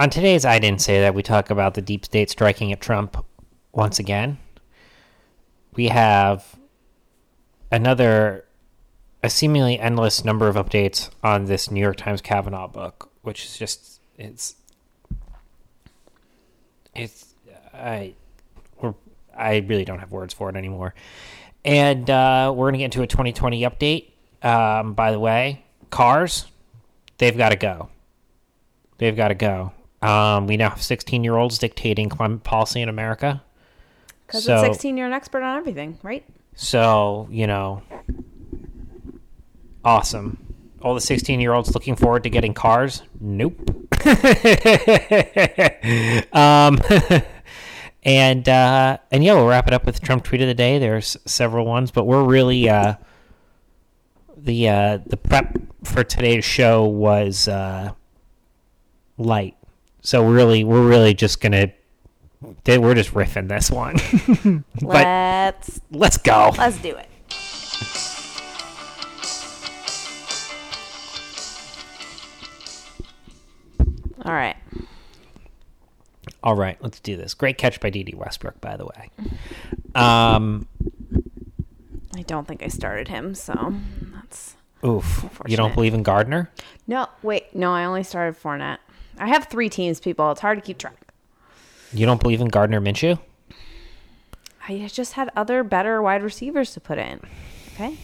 on 0.00 0.08
today's 0.08 0.46
I 0.46 0.58
didn't 0.58 0.80
say 0.80 1.00
that 1.00 1.14
we 1.14 1.22
talk 1.22 1.50
about 1.50 1.74
the 1.74 1.82
deep 1.82 2.06
state 2.06 2.30
striking 2.30 2.72
at 2.72 2.80
Trump 2.80 3.22
once 3.70 3.98
again. 3.98 4.38
We 5.74 5.88
have 5.88 6.56
another 7.70 8.46
a 9.22 9.28
seemingly 9.28 9.78
endless 9.78 10.24
number 10.24 10.48
of 10.48 10.56
updates 10.56 11.10
on 11.22 11.44
this 11.44 11.70
New 11.70 11.80
York 11.80 11.98
Times 11.98 12.22
Kavanaugh 12.22 12.66
book, 12.66 13.10
which 13.20 13.44
is 13.44 13.58
just 13.58 14.00
it's 14.16 14.56
it's 16.94 17.34
I 17.74 18.14
we're, 18.80 18.94
I 19.36 19.58
really 19.58 19.84
don't 19.84 19.98
have 19.98 20.12
words 20.12 20.32
for 20.32 20.48
it 20.48 20.56
anymore. 20.56 20.94
And 21.62 22.08
uh, 22.08 22.54
we're 22.56 22.68
gonna 22.68 22.78
get 22.78 22.86
into 22.86 23.02
a 23.02 23.06
2020 23.06 23.60
update. 23.64 24.06
Um, 24.42 24.94
by 24.94 25.12
the 25.12 25.20
way, 25.20 25.62
cars, 25.90 26.46
they've 27.18 27.36
got 27.36 27.50
to 27.50 27.56
go. 27.56 27.90
They've 28.96 29.14
got 29.14 29.28
to 29.28 29.34
go. 29.34 29.72
Um, 30.02 30.46
we 30.46 30.56
now 30.56 30.70
have 30.70 30.82
16 30.82 31.24
year 31.24 31.36
olds 31.36 31.58
dictating 31.58 32.08
climate 32.08 32.42
policy 32.42 32.80
in 32.80 32.88
America. 32.88 33.42
Because 34.26 34.44
So- 34.44 34.56
at 34.56 34.64
16, 34.64 34.96
you're 34.96 35.06
an 35.06 35.12
expert 35.12 35.42
on 35.42 35.58
everything, 35.58 35.98
right? 36.02 36.24
So, 36.54 37.28
you 37.30 37.46
know, 37.46 37.82
awesome. 39.84 40.38
All 40.82 40.94
the 40.94 41.00
16 41.00 41.40
year 41.40 41.52
olds 41.52 41.74
looking 41.74 41.96
forward 41.96 42.22
to 42.24 42.30
getting 42.30 42.54
cars? 42.54 43.02
Nope. 43.20 43.58
um, 46.34 46.80
and, 48.02 48.48
uh, 48.48 48.98
and 49.10 49.24
yeah, 49.24 49.34
we'll 49.34 49.46
wrap 49.46 49.66
it 49.66 49.74
up 49.74 49.84
with 49.84 50.00
Trump 50.00 50.24
tweet 50.24 50.40
of 50.40 50.48
the 50.48 50.54
day. 50.54 50.78
There's 50.78 51.16
several 51.26 51.66
ones, 51.66 51.90
but 51.90 52.06
we're 52.06 52.24
really, 52.24 52.68
uh, 52.68 52.94
the, 54.36 54.68
uh, 54.68 54.98
the 55.06 55.16
prep 55.18 55.58
for 55.84 56.02
today's 56.02 56.44
show 56.44 56.84
was, 56.84 57.46
uh, 57.48 57.92
light. 59.18 59.56
So 60.02 60.26
really, 60.26 60.64
we're 60.64 60.86
really 60.86 61.14
just 61.14 61.40
gonna, 61.40 61.72
we're 62.66 62.94
just 62.94 63.12
riffing 63.14 63.48
this 63.48 63.70
one. 63.70 63.96
but 64.80 64.82
Let's 64.82 65.80
let's 65.90 66.16
go. 66.16 66.52
let's 66.56 66.78
do 66.78 66.96
it. 66.96 67.06
All 74.24 74.32
right. 74.32 74.56
All 76.42 76.54
right, 76.54 76.78
let's 76.82 77.00
do 77.00 77.16
this. 77.16 77.34
Great 77.34 77.58
catch 77.58 77.80
by 77.80 77.90
Dede 77.90 78.14
Westbrook, 78.14 78.60
by 78.60 78.76
the 78.76 78.86
way. 78.86 79.10
Um, 79.94 80.66
I 82.14 82.22
don't 82.22 82.46
think 82.48 82.62
I 82.62 82.68
started 82.68 83.08
him, 83.08 83.34
so 83.34 83.74
that's 84.14 84.56
oof. 84.84 85.28
You 85.46 85.56
don't 85.56 85.74
believe 85.74 85.92
in 85.94 86.02
Gardner? 86.02 86.50
no. 86.86 87.08
Wait, 87.22 87.54
no, 87.54 87.72
I 87.72 87.84
only 87.84 88.02
started 88.02 88.40
Fournette. 88.40 88.78
I 89.20 89.28
have 89.28 89.44
three 89.44 89.68
teams, 89.68 90.00
people. 90.00 90.30
It's 90.32 90.40
hard 90.40 90.58
to 90.58 90.64
keep 90.64 90.78
track. 90.78 90.96
You 91.92 92.06
don't 92.06 92.20
believe 92.20 92.40
in 92.40 92.48
Gardner 92.48 92.80
Minshew? 92.80 93.18
I 94.68 94.88
just 94.90 95.12
had 95.14 95.30
other 95.36 95.62
better 95.62 96.00
wide 96.00 96.22
receivers 96.22 96.72
to 96.74 96.80
put 96.80 96.98
in. 96.98 97.20
Okay. 97.74 97.96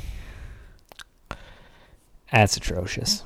That's 2.32 2.56
atrocious. 2.56 3.22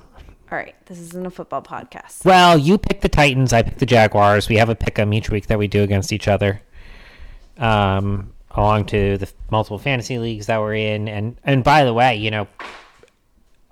All 0.52 0.58
right. 0.58 0.74
This 0.86 0.98
isn't 0.98 1.26
a 1.26 1.30
football 1.30 1.62
podcast. 1.62 2.24
Well, 2.24 2.58
you 2.58 2.76
pick 2.78 3.00
the 3.00 3.08
Titans. 3.08 3.52
I 3.52 3.62
pick 3.62 3.78
the 3.78 3.86
Jaguars. 3.86 4.48
We 4.48 4.56
have 4.56 4.68
a 4.68 4.74
pick 4.74 4.98
'em 4.98 5.12
each 5.12 5.30
week 5.30 5.46
that 5.46 5.58
we 5.58 5.68
do 5.68 5.82
against 5.82 6.12
each 6.12 6.28
other. 6.28 6.60
Um, 7.56 8.32
along 8.50 8.86
to 8.86 9.16
the 9.18 9.30
multiple 9.50 9.78
fantasy 9.78 10.18
leagues 10.18 10.46
that 10.46 10.60
we're 10.60 10.74
in, 10.74 11.08
and 11.08 11.36
and 11.44 11.62
by 11.62 11.84
the 11.84 11.94
way, 11.94 12.16
you 12.16 12.30
know, 12.30 12.48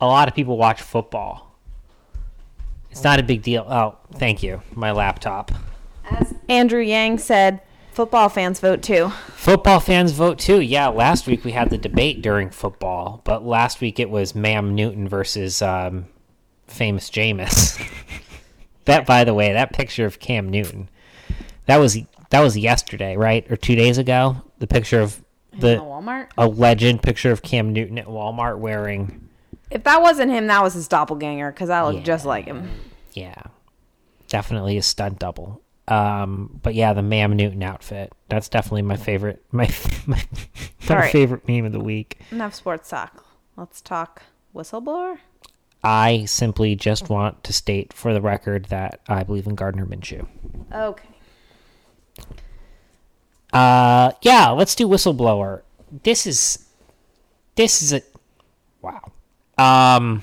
a 0.00 0.06
lot 0.06 0.28
of 0.28 0.34
people 0.34 0.56
watch 0.56 0.80
football. 0.80 1.47
It's 2.98 3.04
not 3.04 3.20
a 3.20 3.22
big 3.22 3.42
deal. 3.42 3.64
Oh, 3.68 3.96
thank 4.14 4.42
you. 4.42 4.60
My 4.74 4.90
laptop. 4.90 5.52
As 6.10 6.34
Andrew 6.48 6.80
Yang 6.80 7.18
said, 7.18 7.60
football 7.92 8.28
fans 8.28 8.58
vote 8.58 8.82
too. 8.82 9.10
Football 9.36 9.78
fans 9.78 10.10
vote 10.10 10.40
too. 10.40 10.60
Yeah, 10.60 10.88
last 10.88 11.28
week 11.28 11.44
we 11.44 11.52
had 11.52 11.70
the 11.70 11.78
debate 11.78 12.22
during 12.22 12.50
football, 12.50 13.20
but 13.22 13.44
last 13.46 13.80
week 13.80 14.00
it 14.00 14.10
was 14.10 14.34
Mam 14.34 14.74
Newton 14.74 15.06
versus 15.06 15.62
um, 15.62 16.06
famous 16.66 17.08
Jameis. 17.08 17.80
that, 18.86 19.06
by 19.06 19.22
the 19.22 19.32
way, 19.32 19.52
that 19.52 19.72
picture 19.72 20.04
of 20.04 20.18
Cam 20.18 20.48
Newton, 20.48 20.88
that 21.66 21.76
was 21.76 21.98
that 22.30 22.40
was 22.40 22.58
yesterday, 22.58 23.16
right, 23.16 23.48
or 23.48 23.56
two 23.56 23.76
days 23.76 23.96
ago. 23.96 24.38
The 24.58 24.66
picture 24.66 25.00
of 25.00 25.22
the 25.52 25.58
the 25.58 25.76
Walmart. 25.76 26.30
a 26.36 26.48
legend 26.48 27.04
picture 27.04 27.30
of 27.30 27.42
Cam 27.42 27.72
Newton 27.72 27.96
at 27.96 28.06
Walmart 28.06 28.58
wearing, 28.58 29.28
If 29.70 29.84
that 29.84 30.02
wasn't 30.02 30.32
him, 30.32 30.48
that 30.48 30.64
was 30.64 30.74
his 30.74 30.88
doppelganger 30.88 31.52
because 31.52 31.70
I 31.70 31.84
look 31.84 31.94
Yeah. 31.98 32.02
just 32.02 32.24
like 32.26 32.46
him. 32.46 32.68
Yeah, 33.18 33.42
definitely 34.28 34.76
a 34.76 34.82
stunt 34.82 35.18
double. 35.18 35.62
Um, 35.88 36.60
but 36.62 36.74
yeah, 36.74 36.92
the 36.92 37.02
Mam 37.02 37.34
Newton 37.34 37.62
outfit. 37.62 38.12
That's 38.28 38.48
definitely 38.48 38.82
my 38.82 38.96
favorite. 38.96 39.42
My 39.52 39.68
my, 40.06 40.22
my 40.88 40.96
right. 40.96 41.12
favorite 41.12 41.48
meme 41.48 41.64
of 41.64 41.72
the 41.72 41.80
week. 41.80 42.18
Enough 42.30 42.54
sports 42.54 42.90
talk. 42.90 43.24
Let's 43.56 43.80
talk 43.80 44.22
whistleblower. 44.54 45.18
I 45.82 46.24
simply 46.24 46.74
just 46.74 47.08
want 47.08 47.44
to 47.44 47.52
state 47.52 47.92
for 47.92 48.12
the 48.12 48.20
record 48.20 48.66
that 48.66 49.00
I 49.08 49.22
believe 49.22 49.46
in 49.46 49.54
Gardner 49.54 49.86
Minshew. 49.86 50.26
Okay. 50.72 51.08
Uh, 53.52 54.12
yeah, 54.22 54.50
let's 54.50 54.74
do 54.74 54.86
whistleblower. 54.88 55.62
This 56.02 56.26
is, 56.26 56.66
this 57.54 57.80
is 57.80 57.92
a, 57.92 58.02
wow. 58.82 59.12
Um, 59.56 60.22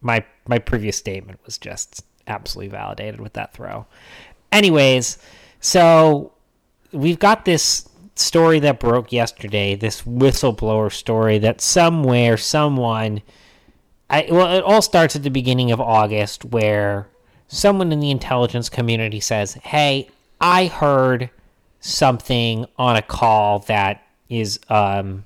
my 0.00 0.24
my 0.48 0.58
previous 0.58 0.96
statement 0.96 1.40
was 1.44 1.58
just 1.58 2.04
absolutely 2.26 2.70
validated 2.70 3.20
with 3.20 3.34
that 3.34 3.52
throw. 3.52 3.86
Anyways, 4.52 5.18
so 5.60 6.32
we've 6.92 7.18
got 7.18 7.44
this 7.44 7.88
story 8.14 8.58
that 8.60 8.80
broke 8.80 9.12
yesterday. 9.12 9.74
This 9.74 10.02
whistleblower 10.02 10.92
story 10.92 11.38
that 11.38 11.60
somewhere 11.60 12.36
someone 12.36 13.22
I, 14.08 14.26
well, 14.30 14.56
it 14.56 14.62
all 14.62 14.82
starts 14.82 15.16
at 15.16 15.22
the 15.22 15.30
beginning 15.30 15.72
of 15.72 15.80
August 15.80 16.44
where 16.44 17.08
someone 17.48 17.92
in 17.92 18.00
the 18.00 18.10
intelligence 18.10 18.68
community 18.68 19.20
says, 19.20 19.54
Hey, 19.54 20.08
I 20.40 20.66
heard 20.66 21.30
something 21.80 22.66
on 22.78 22.96
a 22.96 23.02
call 23.02 23.60
that 23.60 24.04
is, 24.28 24.60
um, 24.68 25.24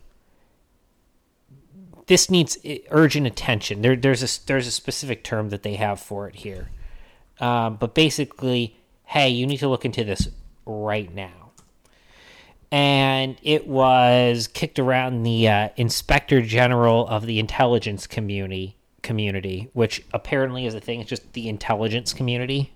this 2.11 2.29
needs 2.29 2.59
urgent 2.91 3.25
attention. 3.25 3.83
There, 3.83 3.95
there's 3.95 4.25
a 4.25 4.47
there's 4.47 4.67
a 4.67 4.73
specific 4.73 5.23
term 5.23 5.51
that 5.51 5.63
they 5.63 5.75
have 5.75 6.01
for 6.01 6.27
it 6.27 6.35
here, 6.35 6.69
um, 7.39 7.77
but 7.77 7.95
basically, 7.95 8.77
hey, 9.05 9.29
you 9.29 9.47
need 9.47 9.59
to 9.59 9.69
look 9.69 9.85
into 9.85 10.03
this 10.03 10.29
right 10.67 11.15
now. 11.15 11.53
And 12.73 13.37
it 13.43 13.69
was 13.69 14.49
kicked 14.49 14.81
around 14.81 15.23
the 15.23 15.49
uh, 15.49 15.69
inspector 15.77 16.43
general 16.43 17.07
of 17.07 17.27
the 17.27 17.39
intelligence 17.39 18.09
community 18.09 18.77
community 19.03 19.71
which 19.73 20.05
apparently 20.13 20.67
is 20.67 20.75
a 20.75 20.81
thing 20.81 21.01
it's 21.01 21.09
just 21.09 21.33
the 21.35 21.49
intelligence 21.49 22.13
community. 22.13 22.73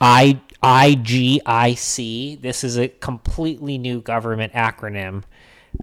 I 0.00 0.40
igic 0.62 2.40
this 2.40 2.64
is 2.64 2.78
a 2.78 2.88
completely 2.88 3.76
new 3.76 4.00
government 4.00 4.54
acronym 4.54 5.24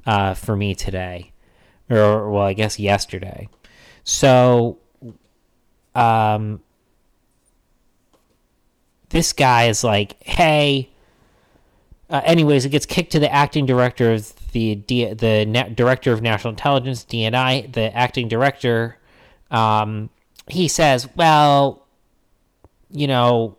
uh, 0.07 0.33
for 0.33 0.55
me 0.57 0.73
today 0.73 1.30
or 1.91 2.29
well 2.29 2.43
i 2.43 2.53
guess 2.53 2.79
yesterday 2.79 3.47
so 4.03 4.77
um 5.95 6.61
this 9.09 9.33
guy 9.33 9.65
is 9.65 9.83
like 9.83 10.21
hey 10.23 10.91
uh, 12.11 12.21
anyways, 12.25 12.65
it 12.65 12.69
gets 12.69 12.85
kicked 12.85 13.13
to 13.13 13.19
the 13.19 13.31
acting 13.31 13.65
director 13.65 14.11
of 14.11 14.33
the 14.51 14.75
D- 14.75 15.13
the 15.13 15.45
na- 15.45 15.69
director 15.69 16.11
of 16.11 16.21
national 16.21 16.51
intelligence 16.51 17.05
DNI. 17.05 17.71
The 17.71 17.95
acting 17.95 18.27
director, 18.27 18.97
um, 19.49 20.09
he 20.47 20.67
says, 20.67 21.07
"Well, 21.15 21.87
you 22.89 23.07
know, 23.07 23.55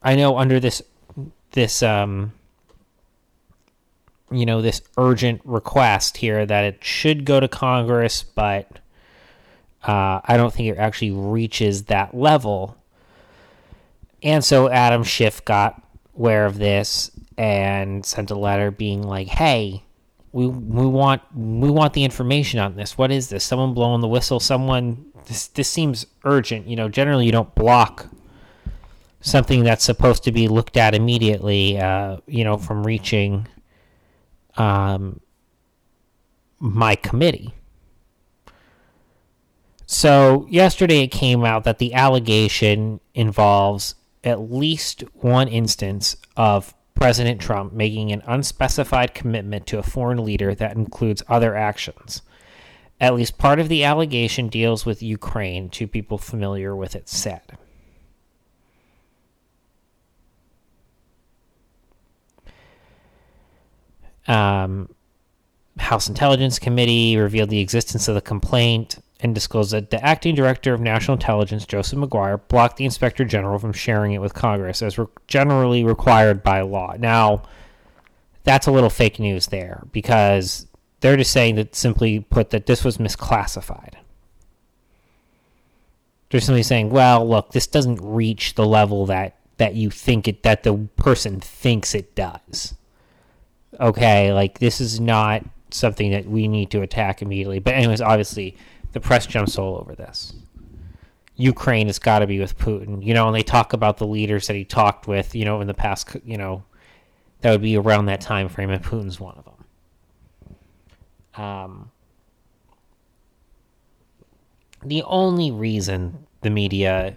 I 0.00 0.14
know 0.14 0.38
under 0.38 0.60
this 0.60 0.80
this 1.50 1.82
um, 1.82 2.32
you 4.30 4.46
know 4.46 4.62
this 4.62 4.82
urgent 4.96 5.40
request 5.44 6.18
here 6.18 6.44
that 6.44 6.64
it 6.64 6.84
should 6.84 7.24
go 7.24 7.40
to 7.40 7.48
Congress, 7.48 8.22
but 8.22 8.68
uh, 9.84 10.20
I 10.24 10.36
don't 10.36 10.52
think 10.52 10.68
it 10.68 10.78
actually 10.78 11.12
reaches 11.12 11.84
that 11.84 12.14
level." 12.14 12.76
And 14.22 14.44
so 14.44 14.68
Adam 14.68 15.04
Schiff 15.04 15.44
got 15.44 15.82
aware 16.16 16.44
of 16.46 16.58
this 16.58 17.10
and 17.36 18.04
sent 18.04 18.30
a 18.30 18.38
letter 18.38 18.70
being 18.70 19.02
like, 19.02 19.28
"Hey, 19.28 19.84
we 20.32 20.46
we 20.46 20.86
want 20.86 21.22
we 21.34 21.70
want 21.70 21.94
the 21.94 22.04
information 22.04 22.60
on 22.60 22.76
this. 22.76 22.98
What 22.98 23.10
is 23.10 23.28
this? 23.28 23.44
Someone 23.44 23.74
blowing 23.74 24.00
the 24.00 24.08
whistle? 24.08 24.40
Someone 24.40 25.06
this 25.26 25.48
this 25.48 25.68
seems 25.68 26.06
urgent. 26.24 26.66
You 26.66 26.76
know, 26.76 26.88
generally 26.88 27.26
you 27.26 27.32
don't 27.32 27.54
block 27.54 28.06
something 29.20 29.64
that's 29.64 29.84
supposed 29.84 30.24
to 30.24 30.32
be 30.32 30.48
looked 30.48 30.76
at 30.76 30.94
immediately. 30.94 31.78
Uh, 31.80 32.18
you 32.26 32.44
know, 32.44 32.56
from 32.56 32.86
reaching 32.86 33.46
um 34.58 35.20
my 36.58 36.94
committee." 36.94 37.54
So, 39.86 40.46
yesterday 40.50 41.04
it 41.04 41.08
came 41.08 41.44
out 41.44 41.64
that 41.64 41.78
the 41.78 41.94
allegation 41.94 43.00
involves 43.14 43.94
at 44.22 44.52
least 44.52 45.02
one 45.14 45.48
instance 45.48 46.16
of 46.36 46.74
President 46.94 47.40
Trump 47.40 47.72
making 47.72 48.12
an 48.12 48.22
unspecified 48.26 49.14
commitment 49.14 49.66
to 49.68 49.78
a 49.78 49.82
foreign 49.82 50.24
leader 50.24 50.54
that 50.54 50.76
includes 50.76 51.22
other 51.28 51.54
actions. 51.54 52.22
At 53.00 53.14
least 53.14 53.38
part 53.38 53.60
of 53.60 53.68
the 53.68 53.84
allegation 53.84 54.48
deals 54.48 54.84
with 54.84 55.02
Ukraine, 55.02 55.70
two 55.70 55.86
people 55.86 56.18
familiar 56.18 56.74
with 56.74 56.96
it 56.96 57.08
said. 57.08 57.56
Um, 64.28 64.88
House 65.78 66.08
Intelligence 66.08 66.58
Committee 66.58 67.16
revealed 67.16 67.50
the 67.50 67.60
existence 67.60 68.08
of 68.08 68.14
the 68.14 68.20
complaint 68.20 68.98
and 69.20 69.34
disclosed 69.34 69.72
that 69.72 69.90
the 69.90 70.04
acting 70.04 70.34
director 70.34 70.72
of 70.72 70.80
national 70.80 71.16
intelligence, 71.16 71.66
Joseph 71.66 71.98
Maguire, 71.98 72.38
blocked 72.38 72.76
the 72.76 72.84
inspector 72.84 73.24
general 73.24 73.58
from 73.58 73.72
sharing 73.72 74.12
it 74.12 74.20
with 74.20 74.34
Congress 74.34 74.82
as 74.82 74.98
re- 74.98 75.06
generally 75.26 75.82
required 75.82 76.42
by 76.42 76.60
law. 76.60 76.94
Now, 76.98 77.42
that's 78.44 78.66
a 78.66 78.70
little 78.70 78.90
fake 78.90 79.18
news 79.18 79.48
there 79.48 79.84
because 79.92 80.66
they're 81.00 81.16
just 81.16 81.32
saying 81.32 81.56
that 81.56 81.74
simply 81.74 82.20
put 82.20 82.50
that 82.50 82.66
this 82.66 82.84
was 82.84 82.98
misclassified. 82.98 83.94
They're 86.30 86.40
simply 86.40 86.62
saying, 86.62 86.90
well, 86.90 87.28
look, 87.28 87.52
this 87.52 87.66
doesn't 87.66 88.00
reach 88.02 88.54
the 88.54 88.66
level 88.66 89.06
that 89.06 89.34
that 89.56 89.74
you 89.74 89.90
think 89.90 90.28
it 90.28 90.44
that 90.44 90.62
the 90.62 90.88
person 90.96 91.40
thinks 91.40 91.94
it 91.94 92.14
does. 92.14 92.74
Okay, 93.80 94.32
like 94.32 94.58
this 94.58 94.80
is 94.80 95.00
not 95.00 95.44
something 95.70 96.10
that 96.12 96.26
we 96.26 96.48
need 96.48 96.70
to 96.70 96.82
attack 96.82 97.22
immediately. 97.22 97.58
But 97.58 97.74
anyways, 97.74 98.00
obviously 98.00 98.56
the 98.92 99.00
press 99.00 99.26
jumps 99.26 99.58
all 99.58 99.76
over 99.76 99.94
this. 99.94 100.34
Ukraine 101.36 101.86
has 101.86 101.98
got 101.98 102.18
to 102.18 102.26
be 102.26 102.40
with 102.40 102.58
Putin, 102.58 103.04
you 103.04 103.14
know, 103.14 103.26
and 103.26 103.34
they 103.34 103.42
talk 103.42 103.72
about 103.72 103.98
the 103.98 104.06
leaders 104.06 104.48
that 104.48 104.56
he 104.56 104.64
talked 104.64 105.06
with, 105.06 105.34
you 105.36 105.44
know, 105.44 105.60
in 105.60 105.68
the 105.68 105.74
past, 105.74 106.16
you 106.24 106.36
know, 106.36 106.64
that 107.42 107.52
would 107.52 107.62
be 107.62 107.76
around 107.76 108.06
that 108.06 108.20
time 108.20 108.48
frame, 108.48 108.70
and 108.70 108.82
Putin's 108.82 109.20
one 109.20 109.36
of 109.38 109.44
them. 109.44 109.54
Um, 111.44 111.90
the 114.84 115.04
only 115.04 115.52
reason 115.52 116.26
the 116.40 116.50
media, 116.50 117.16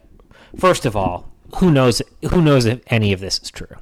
first 0.55 0.85
of 0.85 0.95
all, 0.95 1.31
who 1.55 1.71
knows 1.71 2.01
who 2.29 2.41
knows 2.41 2.65
if 2.65 2.81
any 2.87 3.13
of 3.13 3.19
this 3.19 3.39
is 3.39 3.49
true? 3.49 3.75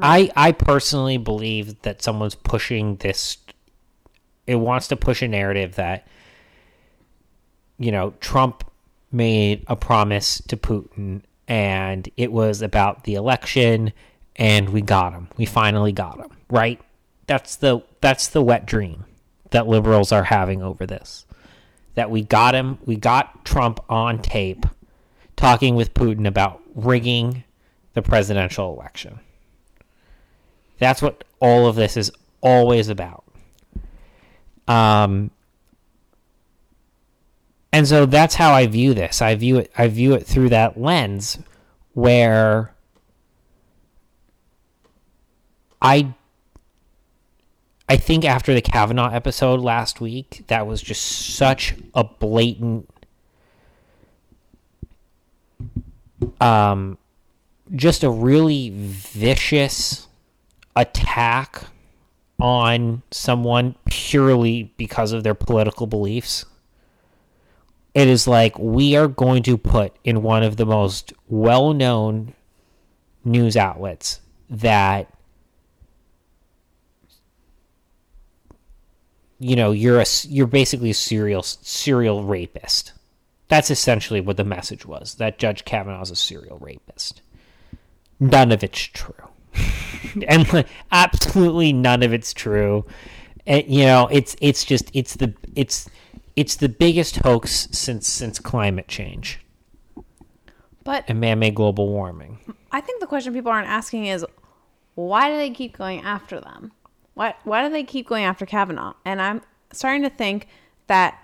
I 0.00 0.30
I 0.36 0.52
personally 0.52 1.18
believe 1.18 1.82
that 1.82 2.02
someone's 2.02 2.34
pushing 2.34 2.96
this. 2.96 3.38
It 4.46 4.56
wants 4.56 4.88
to 4.88 4.96
push 4.96 5.22
a 5.22 5.28
narrative 5.28 5.76
that 5.76 6.06
you 7.78 7.92
know 7.92 8.14
Trump 8.20 8.64
made 9.12 9.64
a 9.66 9.76
promise 9.76 10.42
to 10.48 10.56
Putin, 10.56 11.22
and 11.48 12.08
it 12.16 12.32
was 12.32 12.62
about 12.62 13.04
the 13.04 13.14
election, 13.14 13.92
and 14.36 14.70
we 14.70 14.82
got 14.82 15.12
him. 15.12 15.28
We 15.36 15.46
finally 15.46 15.92
got 15.92 16.18
him. 16.18 16.30
Right? 16.50 16.80
That's 17.26 17.56
the 17.56 17.82
that's 18.00 18.28
the 18.28 18.42
wet 18.42 18.66
dream 18.66 19.04
that 19.50 19.66
liberals 19.66 20.12
are 20.12 20.24
having 20.24 20.62
over 20.62 20.86
this. 20.86 21.26
That 21.94 22.10
we 22.10 22.22
got 22.22 22.54
him. 22.54 22.78
We 22.84 22.96
got 22.96 23.44
Trump 23.44 23.80
on 23.88 24.20
tape 24.20 24.66
talking 25.36 25.74
with 25.74 25.94
Putin 25.94 26.26
about 26.26 26.60
rigging 26.74 27.44
the 27.94 28.02
presidential 28.02 28.72
election. 28.72 29.20
That's 30.78 31.00
what 31.02 31.24
all 31.40 31.66
of 31.66 31.76
this 31.76 31.96
is 31.96 32.10
always 32.40 32.88
about. 32.88 33.24
Um, 34.68 35.30
and 37.72 37.86
so 37.86 38.06
that's 38.06 38.34
how 38.34 38.52
I 38.52 38.66
view 38.66 38.94
this. 38.94 39.20
I 39.20 39.34
view 39.34 39.58
it. 39.58 39.70
I 39.76 39.88
view 39.88 40.14
it 40.14 40.26
through 40.26 40.50
that 40.50 40.80
lens, 40.80 41.38
where 41.94 42.72
I. 45.80 46.14
I 47.88 47.96
think 47.96 48.24
after 48.24 48.52
the 48.52 48.60
Kavanaugh 48.60 49.12
episode 49.12 49.60
last 49.60 50.00
week, 50.00 50.42
that 50.48 50.66
was 50.66 50.82
just 50.82 51.36
such 51.36 51.76
a 51.94 52.02
blatant, 52.02 52.90
um, 56.40 56.98
just 57.76 58.02
a 58.02 58.10
really 58.10 58.72
vicious 58.74 60.05
attack 60.76 61.64
on 62.38 63.02
someone 63.10 63.74
purely 63.86 64.74
because 64.76 65.12
of 65.12 65.24
their 65.24 65.34
political 65.34 65.86
beliefs. 65.86 66.44
It 67.94 68.08
is 68.08 68.28
like 68.28 68.58
we 68.58 68.94
are 68.94 69.08
going 69.08 69.42
to 69.44 69.56
put 69.56 69.96
in 70.04 70.22
one 70.22 70.42
of 70.42 70.56
the 70.58 70.66
most 70.66 71.14
well 71.28 71.72
known 71.72 72.34
news 73.24 73.56
outlets 73.56 74.20
that 74.50 75.12
you 79.38 79.56
know 79.56 79.72
you're 79.72 80.00
a 80.00 80.04
you're 80.28 80.46
basically 80.46 80.90
a 80.90 80.94
serial 80.94 81.42
serial 81.42 82.22
rapist. 82.22 82.92
That's 83.48 83.70
essentially 83.70 84.20
what 84.20 84.36
the 84.36 84.44
message 84.44 84.84
was. 84.84 85.14
That 85.14 85.38
Judge 85.38 85.64
Kavanaugh 85.64 86.02
is 86.02 86.10
a 86.10 86.16
serial 86.16 86.58
rapist. 86.58 87.22
None 88.20 88.52
of 88.52 88.62
it's 88.62 88.78
true. 88.78 89.14
and 90.28 90.52
like, 90.52 90.68
absolutely 90.92 91.72
none 91.72 92.02
of 92.02 92.12
it's 92.12 92.32
true. 92.32 92.84
And, 93.46 93.64
you 93.66 93.84
know, 93.84 94.08
it's 94.10 94.36
it's 94.40 94.64
just 94.64 94.90
it's 94.94 95.16
the 95.16 95.34
it's 95.54 95.88
it's 96.34 96.56
the 96.56 96.68
biggest 96.68 97.16
hoax 97.16 97.68
since 97.72 98.06
since 98.08 98.38
climate 98.38 98.88
change 98.88 99.40
But 100.84 101.04
and 101.08 101.20
man-made 101.20 101.54
global 101.54 101.88
warming. 101.88 102.38
I 102.72 102.80
think 102.80 103.00
the 103.00 103.06
question 103.06 103.32
people 103.32 103.52
aren't 103.52 103.68
asking 103.68 104.06
is 104.06 104.24
why 104.94 105.30
do 105.30 105.36
they 105.36 105.50
keep 105.50 105.76
going 105.76 106.02
after 106.02 106.40
them? 106.40 106.72
Why 107.14 107.34
why 107.44 107.62
do 107.62 107.72
they 107.72 107.84
keep 107.84 108.08
going 108.08 108.24
after 108.24 108.46
Kavanaugh? 108.46 108.94
And 109.04 109.22
I'm 109.22 109.42
starting 109.72 110.02
to 110.02 110.10
think 110.10 110.48
that 110.86 111.18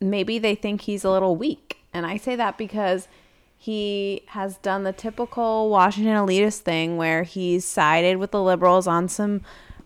maybe 0.00 0.38
they 0.38 0.54
think 0.54 0.82
he's 0.82 1.04
a 1.04 1.10
little 1.10 1.36
weak. 1.36 1.78
And 1.92 2.04
I 2.06 2.16
say 2.18 2.36
that 2.36 2.58
because 2.58 3.08
he 3.58 4.22
has 4.28 4.58
done 4.58 4.84
the 4.84 4.92
typical 4.92 5.70
Washington 5.70 6.14
elitist 6.14 6.60
thing 6.60 6.96
where 6.96 7.22
he's 7.22 7.64
sided 7.64 8.18
with 8.18 8.30
the 8.30 8.42
liberals 8.42 8.86
on 8.86 9.08
some 9.08 9.42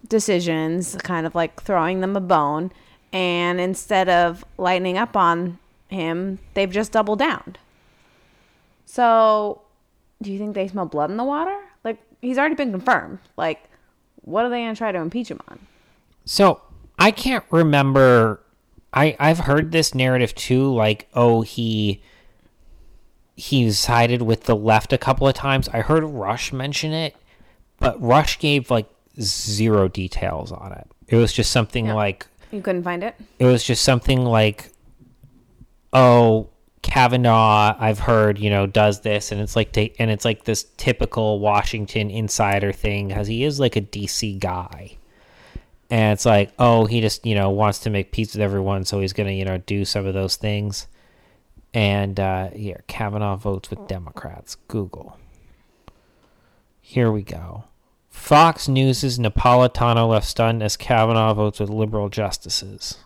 decisions, 0.09 0.97
kind 0.97 1.27
of 1.27 1.35
like 1.35 1.63
throwing 1.63 2.01
them 2.01 2.17
a 2.17 2.21
bone. 2.21 2.73
And 3.13 3.61
instead 3.61 4.09
of 4.09 4.45
lightening 4.59 4.99
up 4.99 5.17
on 5.17 5.59
him, 5.89 6.39
they've 6.55 6.71
just 6.71 6.93
doubled 6.93 7.19
down. 7.19 7.57
So, 8.87 9.63
do 10.23 10.33
you 10.33 10.39
think 10.39 10.55
they 10.55 10.69
smell 10.69 10.87
blood 10.87 11.11
in 11.11 11.17
the 11.17 11.25
water? 11.25 11.57
Like, 11.85 11.99
he's 12.21 12.39
already 12.39 12.55
been 12.55 12.71
confirmed. 12.71 13.19
Like, 13.37 13.71
what 14.23 14.45
are 14.45 14.49
they 14.49 14.63
going 14.63 14.75
to 14.75 14.79
try 14.79 14.93
to 14.93 14.99
impeach 14.99 15.31
him 15.31 15.41
on? 15.49 15.59
So 16.25 16.61
I 16.99 17.11
can't 17.11 17.45
remember. 17.51 18.41
I 18.93 19.17
I've 19.19 19.41
heard 19.41 19.73
this 19.73 19.95
narrative 19.95 20.35
too. 20.35 20.73
Like, 20.73 21.09
oh, 21.15 21.43
he 21.43 22.03
he 23.41 23.71
sided 23.73 24.23
with 24.23 24.45
the 24.45 24.55
left 24.57 24.93
a 24.93 24.99
couple 24.99 25.27
of 25.27 25.35
times. 25.35 25.69
I 25.71 25.81
heard 25.81 26.05
Rush 26.05 26.53
mention 26.53 26.93
it, 26.93 27.17
but 27.79 28.01
Rush 28.01 28.39
gave 28.39 28.71
like 28.71 28.89
zero 29.21 29.89
details 29.89 30.53
on 30.53 30.73
it. 30.73 30.87
It 31.09 31.17
was 31.17 31.33
just 31.33 31.51
something 31.51 31.87
Yeah. 31.87 31.95
like 31.95 32.27
You 32.53 32.61
couldn't 32.61 32.83
find 32.83 33.03
it? 33.03 33.15
it 33.39 33.47
was 33.47 33.65
just 33.65 33.83
something 33.83 34.25
like, 34.25 34.71
oh, 35.93 36.49
Kavanaugh, 36.83 37.77
I've 37.79 37.99
heard, 38.01 38.39
you 38.39 38.49
know, 38.51 38.67
does 38.67 39.01
this, 39.01 39.33
and 39.33 39.41
it's 39.41 39.55
like, 39.57 39.73
ta- 39.73 39.93
and 39.99 40.11
it's 40.11 40.25
like 40.25 40.45
this 40.45 40.65
typical 40.77 41.39
Washington 41.41 42.11
insider 42.11 42.73
thing, 42.73 43.09
because 43.09 43.27
he 43.27 43.45
is 43.45 43.61
like 43.61 43.77
a 43.77 43.83
DC 43.83 44.39
guy, 44.39 44.97
and 45.91 46.13
it's 46.15 46.25
like, 46.25 46.53
oh, 46.59 46.87
he 46.87 47.01
just, 47.01 47.27
you 47.27 47.35
know, 47.35 47.51
wants 47.51 47.81
to 47.81 47.91
make 47.91 48.13
peace 48.13 48.33
with 48.35 48.41
everyone, 48.43 48.85
so 48.85 49.01
he's 49.01 49.13
gonna, 49.13 49.33
you 49.33 49.45
know, 49.45 49.59
do 49.59 49.85
some 49.85 50.07
of 50.07 50.15
those 50.15 50.37
things, 50.37 50.87
and 51.73 52.19
uh, 52.19 52.51
here, 52.51 52.85
Kavanaugh 52.87 53.37
votes 53.37 53.71
with 53.71 53.87
Democrats. 53.87 54.57
Google. 54.69 55.19
Here 56.81 57.13
we 57.13 57.23
go. 57.23 57.65
Fox 58.09 58.67
News' 58.67 59.19
Napolitano 59.19 60.09
left 60.09 60.27
stunned 60.27 60.63
as 60.63 60.77
Kavanaugh 60.77 61.35
votes 61.35 61.61
with 61.61 61.71
liberal 61.71 62.09
justices. 62.09 62.99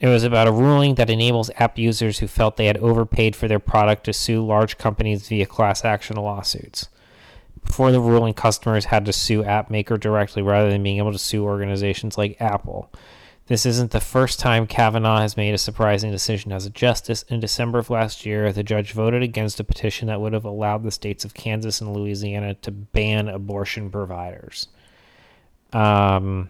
It 0.00 0.06
was 0.06 0.22
about 0.22 0.46
a 0.46 0.52
ruling 0.52 0.94
that 0.94 1.10
enables 1.10 1.50
app 1.56 1.76
users 1.76 2.18
who 2.18 2.28
felt 2.28 2.56
they 2.56 2.66
had 2.66 2.76
overpaid 2.76 3.34
for 3.34 3.48
their 3.48 3.58
product 3.58 4.04
to 4.04 4.12
sue 4.12 4.44
large 4.44 4.78
companies 4.78 5.26
via 5.26 5.46
class 5.46 5.84
action 5.84 6.16
lawsuits. 6.16 6.88
Before 7.68 7.92
the 7.92 8.00
ruling, 8.00 8.34
customers 8.34 8.86
had 8.86 9.04
to 9.04 9.12
sue 9.12 9.44
app 9.44 9.70
maker 9.70 9.98
directly 9.98 10.42
rather 10.42 10.70
than 10.70 10.82
being 10.82 10.96
able 10.96 11.12
to 11.12 11.18
sue 11.18 11.44
organizations 11.44 12.18
like 12.18 12.40
Apple. 12.40 12.90
This 13.46 13.64
isn't 13.66 13.92
the 13.92 14.00
first 14.00 14.40
time 14.40 14.66
Kavanaugh 14.66 15.20
has 15.20 15.36
made 15.36 15.54
a 15.54 15.58
surprising 15.58 16.10
decision 16.10 16.50
as 16.50 16.66
a 16.66 16.70
justice. 16.70 17.22
In 17.28 17.40
December 17.40 17.78
of 17.78 17.90
last 17.90 18.26
year, 18.26 18.52
the 18.52 18.62
judge 18.62 18.92
voted 18.92 19.22
against 19.22 19.60
a 19.60 19.64
petition 19.64 20.08
that 20.08 20.20
would 20.20 20.32
have 20.32 20.44
allowed 20.46 20.82
the 20.82 20.90
states 20.90 21.24
of 21.24 21.34
Kansas 21.34 21.80
and 21.80 21.94
Louisiana 21.94 22.54
to 22.54 22.70
ban 22.70 23.28
abortion 23.28 23.90
providers. 23.90 24.68
Um, 25.72 26.48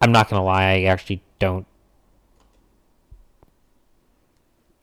I'm 0.00 0.12
not 0.12 0.28
going 0.28 0.40
to 0.40 0.44
lie, 0.44 0.64
I 0.64 0.82
actually 0.84 1.22
don't. 1.38 1.67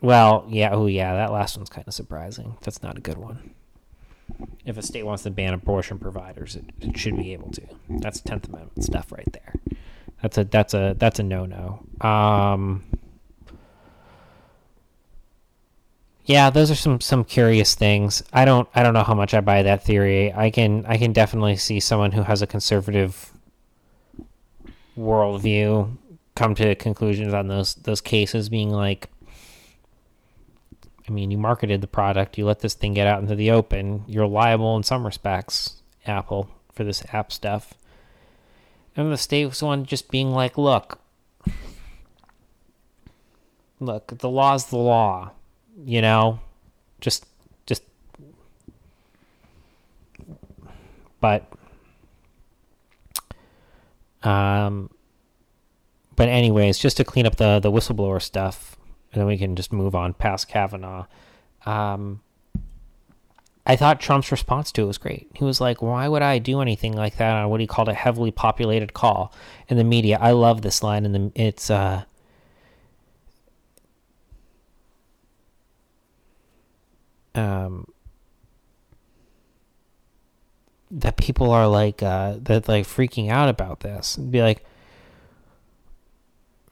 Well, 0.05 0.45
yeah, 0.47 0.69
oh 0.71 0.85
yeah, 0.85 1.15
that 1.15 1.31
last 1.31 1.57
one's 1.57 1.71
kind 1.71 1.88
of 1.88 1.93
surprising. 1.95 2.57
That's 2.62 2.83
not 2.83 2.95
a 2.95 3.01
good 3.01 3.17
one. 3.17 3.55
If 4.63 4.77
a 4.77 4.83
state 4.83 5.01
wants 5.01 5.24
to 5.24 5.31
ban 5.31 5.55
abortion 5.55 5.97
providers, 5.97 6.55
it, 6.55 6.65
it 6.79 6.95
should 6.95 7.17
be 7.17 7.33
able 7.33 7.50
to. 7.53 7.63
That's 7.89 8.21
Tenth 8.21 8.47
Amendment 8.47 8.83
stuff 8.83 9.12
right 9.12 9.27
there. 9.33 9.55
That's 10.21 10.38
a 10.38 10.43
that's 10.43 10.75
a 10.75 10.95
that's 11.00 11.17
a 11.17 11.24
no 11.24 11.47
no. 11.47 12.07
Um, 12.07 12.83
yeah, 16.25 16.51
those 16.51 16.69
are 16.69 16.75
some 16.75 17.01
some 17.01 17.24
curious 17.24 17.74
things. 17.74 18.21
I 18.31 18.45
don't 18.45 18.69
I 18.75 18.83
don't 18.83 18.93
know 18.93 19.03
how 19.03 19.15
much 19.15 19.33
I 19.33 19.41
buy 19.41 19.63
that 19.63 19.83
theory. 19.83 20.31
I 20.31 20.51
can 20.51 20.85
I 20.85 20.97
can 20.97 21.13
definitely 21.13 21.55
see 21.55 21.79
someone 21.79 22.12
who 22.12 22.21
has 22.21 22.43
a 22.43 22.47
conservative 22.47 23.31
worldview 24.95 25.97
come 26.35 26.53
to 26.53 26.75
conclusions 26.75 27.33
on 27.33 27.47
those 27.47 27.74
those 27.74 28.01
cases 28.01 28.50
being 28.50 28.69
like 28.69 29.09
I 31.07 31.12
mean, 31.12 31.29
you 31.29 31.38
marketed 31.38 31.81
the 31.81 31.88
product, 31.88 32.38
you 32.38 32.45
let 32.45 32.59
this 32.59 32.74
thing 32.74 32.93
get 32.93 33.07
out 33.07 33.21
into 33.21 33.35
the 33.35 33.51
open, 33.51 34.03
you're 34.07 34.27
liable 34.27 34.75
in 34.75 34.83
some 34.83 35.05
respects, 35.05 35.81
Apple, 36.05 36.50
for 36.74 36.83
this 36.83 37.03
app 37.13 37.31
stuff. 37.31 37.75
And 38.95 39.12
the 39.12 39.17
state 39.17 39.45
was 39.45 39.62
one 39.62 39.85
just 39.85 40.09
being 40.09 40.31
like, 40.31 40.57
look, 40.57 41.00
look, 43.79 44.17
the 44.17 44.29
law's 44.29 44.65
the 44.67 44.77
law, 44.77 45.31
you 45.83 46.01
know? 46.01 46.39
Just, 47.01 47.27
just, 47.67 47.83
but, 51.19 51.45
um, 54.24 54.89
but 56.15 56.29
anyways, 56.29 56.79
just 56.79 56.97
to 56.97 57.03
clean 57.03 57.27
up 57.27 57.35
the, 57.35 57.59
the 57.59 57.71
whistleblower 57.71 58.21
stuff, 58.21 58.75
and 59.15 59.22
then 59.22 59.27
we 59.27 59.38
can 59.38 59.55
just 59.55 59.72
move 59.72 59.95
on 59.95 60.13
past 60.13 60.50
Kavanaugh. 60.50 61.05
Um, 61.65 62.22
I 63.65 63.77
thought 63.77 64.01
Trump's 64.01 64.29
response 64.29 64.74
to 64.74 64.84
it 64.84 64.86
was 64.86 64.98
great. 64.98 65.29
He 65.34 65.45
was 65.45 65.62
like, 65.62 65.81
"Why 65.81 66.07
would 66.10 66.22
I 66.22 66.38
do 66.38 66.60
anything 66.60 66.93
like 66.93 67.15
that 67.17 67.31
on 67.31 67.50
what 67.50 67.62
he 67.62 67.65
called 67.65 67.88
a 67.88 67.93
heavily 67.93 68.29
populated 68.29 68.93
call 68.93 69.34
in 69.69 69.77
the 69.77 69.86
media?" 69.86 70.19
I 70.22 70.31
love 70.31 70.62
this 70.62 70.84
line, 70.84 71.05
and 71.05 71.31
it's 71.34 71.72
uh, 71.72 72.03
um, 77.34 77.88
that 80.91 81.15
people 81.15 81.51
are 81.51 81.67
like 81.67 82.03
uh, 82.03 82.36
that 82.41 82.67
like 82.67 82.86
freaking 82.86 83.29
out 83.31 83.48
about 83.48 83.79
this 83.79 84.17
and 84.17 84.29
be 84.29 84.41
like 84.41 84.63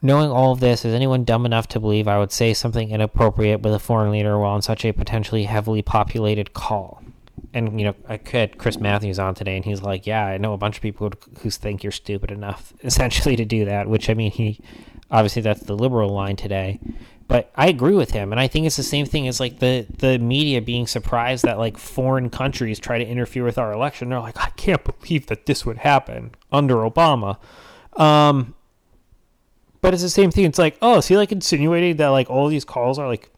Knowing 0.05 0.29
all 0.29 0.51
of 0.51 0.59
this, 0.59 0.83
is 0.83 0.93
anyone 0.93 1.23
dumb 1.23 1.45
enough 1.45 1.65
to 1.69 1.79
believe 1.79 2.09
I 2.09 2.19
would 2.19 2.33
say 2.33 2.53
something 2.53 2.91
inappropriate 2.91 3.61
with 3.61 3.73
a 3.73 3.79
foreign 3.79 4.11
leader 4.11 4.37
while 4.37 4.51
on 4.51 4.61
such 4.61 4.83
a 4.83 4.91
potentially 4.91 5.45
heavily 5.45 5.81
populated 5.81 6.53
call? 6.53 7.01
And, 7.53 7.79
you 7.79 7.85
know, 7.85 7.95
I 8.09 8.19
had 8.31 8.57
Chris 8.57 8.77
Matthews 8.77 9.17
on 9.17 9.33
today, 9.33 9.55
and 9.55 9.63
he's 9.63 9.81
like, 9.81 10.05
Yeah, 10.05 10.25
I 10.25 10.37
know 10.37 10.53
a 10.53 10.57
bunch 10.57 10.75
of 10.75 10.81
people 10.81 11.13
who 11.39 11.49
think 11.49 11.83
you're 11.83 11.91
stupid 11.93 12.31
enough, 12.31 12.73
essentially, 12.83 13.37
to 13.37 13.45
do 13.45 13.63
that, 13.63 13.87
which, 13.87 14.09
I 14.09 14.13
mean, 14.13 14.31
he 14.31 14.59
obviously 15.09 15.41
that's 15.41 15.61
the 15.61 15.75
liberal 15.75 16.09
line 16.09 16.35
today. 16.35 16.79
But 17.27 17.51
I 17.55 17.67
agree 17.67 17.95
with 17.95 18.11
him, 18.11 18.33
and 18.33 18.41
I 18.41 18.47
think 18.47 18.65
it's 18.65 18.75
the 18.75 18.83
same 18.83 19.05
thing 19.05 19.27
as 19.29 19.39
like 19.39 19.59
the 19.59 19.87
the 19.99 20.19
media 20.19 20.61
being 20.61 20.85
surprised 20.85 21.45
that 21.45 21.57
like 21.57 21.77
foreign 21.77 22.29
countries 22.29 22.79
try 22.79 22.97
to 22.97 23.05
interfere 23.05 23.45
with 23.45 23.57
our 23.57 23.71
election. 23.71 24.09
They're 24.09 24.19
like, 24.19 24.37
I 24.37 24.49
can't 24.57 24.83
believe 24.83 25.27
that 25.27 25.45
this 25.45 25.65
would 25.65 25.77
happen 25.77 26.35
under 26.51 26.75
Obama. 26.75 27.37
Um, 27.93 28.55
but 29.83 29.93
it's 29.93 30.01
the 30.01 30.09
same 30.09 30.31
thing. 30.31 30.45
It's 30.45 30.57
like, 30.57 30.77
oh, 30.81 30.99
is 30.99 31.09
he 31.09 31.17
like 31.17 31.33
insinuating 31.33 31.97
that 31.97 32.07
like 32.07 32.29
all 32.29 32.47
these 32.47 32.63
calls 32.63 32.97
are 32.97 33.05
like 33.05 33.29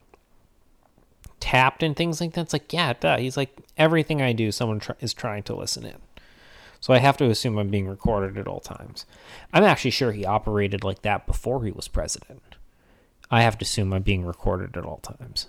tapped 1.40 1.82
and 1.82 1.96
things 1.96 2.22
like 2.22 2.34
that? 2.34 2.42
It's 2.42 2.54
like, 2.54 2.72
yeah, 2.72 2.94
duh. 2.94 3.18
He's 3.18 3.36
like, 3.36 3.50
everything 3.78 4.22
I 4.22 4.32
do, 4.32 4.52
someone 4.52 4.80
tr- 4.80 4.92
is 5.00 5.12
trying 5.12 5.42
to 5.44 5.56
listen 5.56 5.88
in. 5.88 5.98
So 6.80 6.94
I 6.94 7.00
have 7.00 7.18
to 7.18 7.26
assume 7.26 7.58
I'm 7.58 7.70
being 7.70 7.88
recorded 7.88 8.38
at 8.38 8.48
all 8.48 8.60
times. 8.60 9.08
I'm 9.54 9.64
actually 9.64 9.90
sure 9.90 10.12
he 10.12 10.24
operated 10.24 10.84
like 10.84 11.02
that 11.02 11.26
before 11.26 11.66
he 11.66 11.72
was 11.72 11.88
president. 11.88 12.44
I 13.32 13.42
have 13.42 13.58
to 13.58 13.64
assume 13.64 13.92
I'm 13.92 14.04
being 14.04 14.24
recorded 14.24 14.78
at 14.78 14.86
all 14.86 15.00
times. 15.00 15.48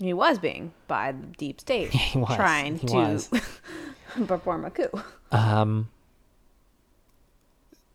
He 0.00 0.12
was 0.12 0.40
being 0.40 0.72
by 0.88 1.12
the 1.12 1.28
deep 1.38 1.60
state, 1.60 1.90
he 1.92 2.18
was. 2.18 2.34
trying 2.34 2.78
he 2.78 2.88
to 2.88 2.92
was. 2.92 3.30
perform 4.26 4.64
a 4.64 4.70
coup. 4.72 4.90
Um, 5.30 5.90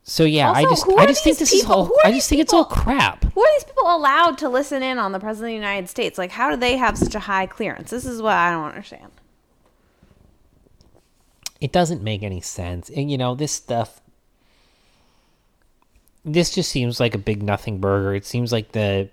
so 0.04 0.24
yeah, 0.24 0.52
I 0.52 0.64
just 0.64 0.88
I 0.98 1.06
just 1.06 1.24
think 1.24 1.38
this 1.38 1.54
is 1.54 1.66
all 1.66 1.92
I 2.04 2.12
just 2.12 2.30
think 2.30 2.42
it's 2.42 2.54
all 2.54 2.66
crap. 2.66 3.24
Who 3.24 3.42
are 3.42 3.54
these 3.56 3.64
people 3.64 3.84
allowed 3.86 4.38
to 4.40 4.50
listen 4.50 4.82
in 4.82 4.98
on 4.98 5.12
the 5.12 5.20
president 5.20 5.50
of 5.50 5.62
the 5.62 5.68
United 5.68 5.90
States? 5.90 6.18
Like, 6.18 6.32
how 6.32 6.50
do 6.50 6.56
they 6.56 6.78
have 6.78 6.98
such 6.98 7.16
a 7.16 7.20
high 7.20 7.46
clearance? 7.46 7.92
This 7.92 8.06
is 8.06 8.22
what 8.22 8.34
I 8.34 8.52
don't 8.52 8.66
understand. 8.66 9.12
It 11.62 11.72
doesn't 11.72 12.02
make 12.02 12.24
any 12.24 12.42
sense. 12.42 12.90
And 12.90 13.12
you 13.12 13.18
know, 13.18 13.36
this 13.36 13.52
stuff 13.52 14.02
this 16.26 16.54
just 16.54 16.72
seems 16.72 17.00
like 17.00 17.16
a 17.16 17.20
big 17.20 17.44
nothing 17.44 17.80
burger. 17.80 18.14
It 18.14 18.26
seems 18.26 18.52
like 18.52 18.72
the 18.72 19.10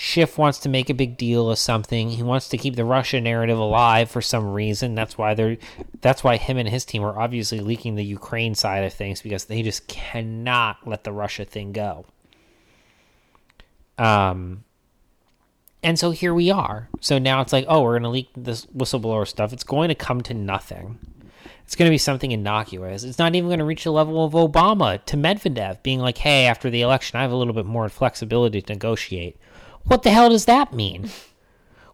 Schiff 0.00 0.38
wants 0.38 0.60
to 0.60 0.68
make 0.68 0.88
a 0.88 0.94
big 0.94 1.16
deal 1.16 1.50
of 1.50 1.58
something. 1.58 2.10
He 2.10 2.22
wants 2.22 2.48
to 2.50 2.56
keep 2.56 2.76
the 2.76 2.84
Russia 2.84 3.20
narrative 3.20 3.58
alive 3.58 4.08
for 4.08 4.22
some 4.22 4.52
reason. 4.52 4.94
That's 4.94 5.18
why 5.18 5.34
they're 5.34 5.56
that's 6.00 6.22
why 6.22 6.36
him 6.36 6.56
and 6.56 6.68
his 6.68 6.84
team 6.84 7.02
are 7.02 7.18
obviously 7.18 7.58
leaking 7.58 7.96
the 7.96 8.04
Ukraine 8.04 8.54
side 8.54 8.84
of 8.84 8.92
things 8.92 9.20
because 9.20 9.46
they 9.46 9.60
just 9.60 9.88
cannot 9.88 10.86
let 10.86 11.02
the 11.02 11.10
Russia 11.10 11.44
thing 11.44 11.72
go. 11.72 12.06
Um 13.98 14.62
and 15.82 15.98
so 15.98 16.12
here 16.12 16.32
we 16.32 16.48
are. 16.48 16.88
So 17.00 17.18
now 17.18 17.40
it's 17.40 17.52
like, 17.52 17.64
oh, 17.66 17.82
we're 17.82 17.94
going 17.94 18.04
to 18.04 18.08
leak 18.08 18.28
this 18.36 18.66
whistleblower 18.66 19.26
stuff. 19.26 19.52
It's 19.52 19.64
going 19.64 19.88
to 19.88 19.96
come 19.96 20.20
to 20.22 20.34
nothing. 20.34 21.00
It's 21.64 21.74
going 21.74 21.88
to 21.88 21.94
be 21.94 21.98
something 21.98 22.30
innocuous. 22.30 23.02
It's 23.02 23.18
not 23.18 23.34
even 23.34 23.48
going 23.48 23.58
to 23.58 23.64
reach 23.64 23.82
the 23.82 23.90
level 23.90 24.24
of 24.24 24.32
Obama 24.32 25.04
to 25.06 25.16
Medvedev 25.16 25.82
being 25.82 25.98
like, 25.98 26.18
hey, 26.18 26.46
after 26.46 26.70
the 26.70 26.82
election, 26.82 27.18
I 27.18 27.22
have 27.22 27.32
a 27.32 27.36
little 27.36 27.52
bit 27.52 27.66
more 27.66 27.88
flexibility 27.88 28.62
to 28.62 28.72
negotiate. 28.72 29.36
What 29.84 30.02
the 30.02 30.10
hell 30.10 30.30
does 30.30 30.44
that 30.44 30.72
mean? 30.72 31.10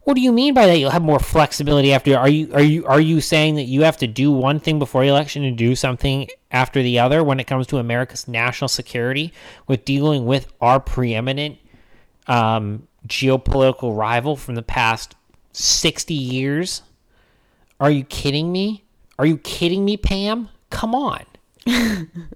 What 0.02 0.14
do 0.14 0.20
you 0.20 0.32
mean 0.32 0.52
by 0.52 0.66
that? 0.66 0.78
You'll 0.78 0.90
have 0.90 1.02
more 1.02 1.18
flexibility 1.18 1.92
after. 1.92 2.16
Are 2.16 2.28
you 2.28 2.52
are 2.52 2.62
you 2.62 2.84
are 2.86 3.00
you 3.00 3.22
saying 3.22 3.54
that 3.54 3.62
you 3.62 3.82
have 3.84 3.96
to 3.98 4.06
do 4.06 4.30
one 4.30 4.60
thing 4.60 4.78
before 4.78 5.02
the 5.02 5.08
election 5.08 5.44
and 5.44 5.56
do 5.56 5.74
something 5.74 6.28
after 6.50 6.82
the 6.82 6.98
other 6.98 7.24
when 7.24 7.40
it 7.40 7.46
comes 7.46 7.66
to 7.68 7.78
America's 7.78 8.28
national 8.28 8.68
security 8.68 9.32
with 9.66 9.86
dealing 9.86 10.26
with 10.26 10.52
our 10.60 10.78
preeminent 10.78 11.56
um, 12.26 12.86
geopolitical 13.08 13.96
rival 13.96 14.36
from 14.36 14.56
the 14.56 14.62
past 14.62 15.14
sixty 15.52 16.14
years? 16.14 16.82
Are 17.80 17.90
you 17.90 18.04
kidding 18.04 18.52
me? 18.52 18.84
Are 19.18 19.24
you 19.24 19.38
kidding 19.38 19.86
me, 19.86 19.96
Pam? 19.96 20.50
Come 20.68 20.94
on. 20.94 21.24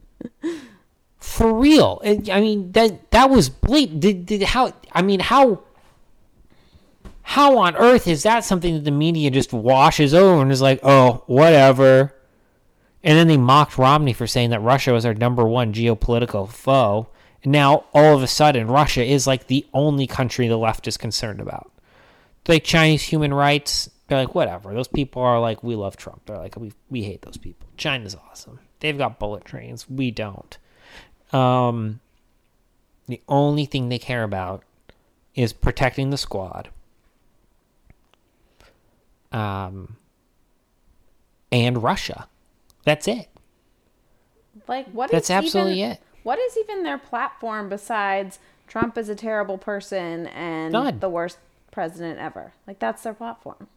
For 1.18 1.52
real. 1.52 2.00
I 2.04 2.40
mean 2.40 2.72
that 2.72 3.10
that 3.10 3.30
was 3.30 3.48
blatant. 3.48 4.00
Did, 4.00 4.26
did 4.26 4.42
how 4.42 4.72
I 4.92 5.02
mean 5.02 5.20
how 5.20 5.62
how 7.22 7.58
on 7.58 7.76
earth 7.76 8.06
is 8.06 8.22
that 8.22 8.44
something 8.44 8.74
that 8.74 8.84
the 8.84 8.90
media 8.90 9.30
just 9.30 9.52
washes 9.52 10.14
over 10.14 10.40
and 10.40 10.50
is 10.50 10.62
like, 10.62 10.80
"Oh, 10.82 11.24
whatever." 11.26 12.14
And 13.02 13.16
then 13.18 13.28
they 13.28 13.36
mocked 13.36 13.78
Romney 13.78 14.12
for 14.12 14.26
saying 14.26 14.50
that 14.50 14.60
Russia 14.60 14.92
was 14.92 15.04
our 15.04 15.14
number 15.14 15.46
one 15.46 15.72
geopolitical 15.72 16.48
foe. 16.48 17.08
And 17.42 17.52
now 17.52 17.84
all 17.94 18.16
of 18.16 18.22
a 18.22 18.26
sudden 18.26 18.66
Russia 18.66 19.04
is 19.04 19.26
like 19.26 19.46
the 19.46 19.66
only 19.72 20.06
country 20.06 20.48
the 20.48 20.56
left 20.56 20.88
is 20.88 20.96
concerned 20.96 21.40
about. 21.40 21.70
Like 22.46 22.64
Chinese 22.64 23.02
human 23.02 23.34
rights, 23.34 23.90
they're 24.06 24.18
like, 24.18 24.34
whatever. 24.34 24.72
Those 24.72 24.88
people 24.88 25.20
are 25.22 25.38
like, 25.38 25.62
we 25.62 25.74
love 25.74 25.96
Trump. 25.96 26.22
They're 26.24 26.38
like, 26.38 26.56
we 26.56 26.72
we 26.88 27.02
hate 27.02 27.22
those 27.22 27.36
people. 27.36 27.68
China's 27.76 28.16
awesome. 28.30 28.58
They've 28.80 28.96
got 28.96 29.18
bullet 29.18 29.44
trains. 29.44 29.88
We 29.88 30.10
don't. 30.10 30.56
Um, 31.32 32.00
the 33.06 33.20
only 33.28 33.64
thing 33.64 33.88
they 33.88 33.98
care 33.98 34.22
about 34.22 34.62
is 35.34 35.52
protecting 35.52 36.10
the 36.10 36.18
squad. 36.18 36.68
Um, 39.32 39.96
and 41.52 41.82
Russia. 41.82 42.28
That's 42.84 43.06
it. 43.06 43.28
Like, 44.66 44.88
what? 44.90 45.10
That's 45.10 45.30
is 45.30 45.30
absolutely 45.30 45.80
even, 45.80 45.92
it. 45.92 46.02
What 46.22 46.38
is 46.38 46.56
even 46.56 46.82
their 46.82 46.98
platform 46.98 47.68
besides 47.68 48.38
Trump 48.66 48.98
is 48.98 49.08
a 49.08 49.14
terrible 49.14 49.58
person 49.58 50.26
and 50.28 50.72
None. 50.72 50.98
the 50.98 51.08
worst 51.08 51.38
president 51.70 52.18
ever? 52.18 52.52
Like, 52.66 52.78
that's 52.78 53.02
their 53.02 53.14
platform. 53.14 53.68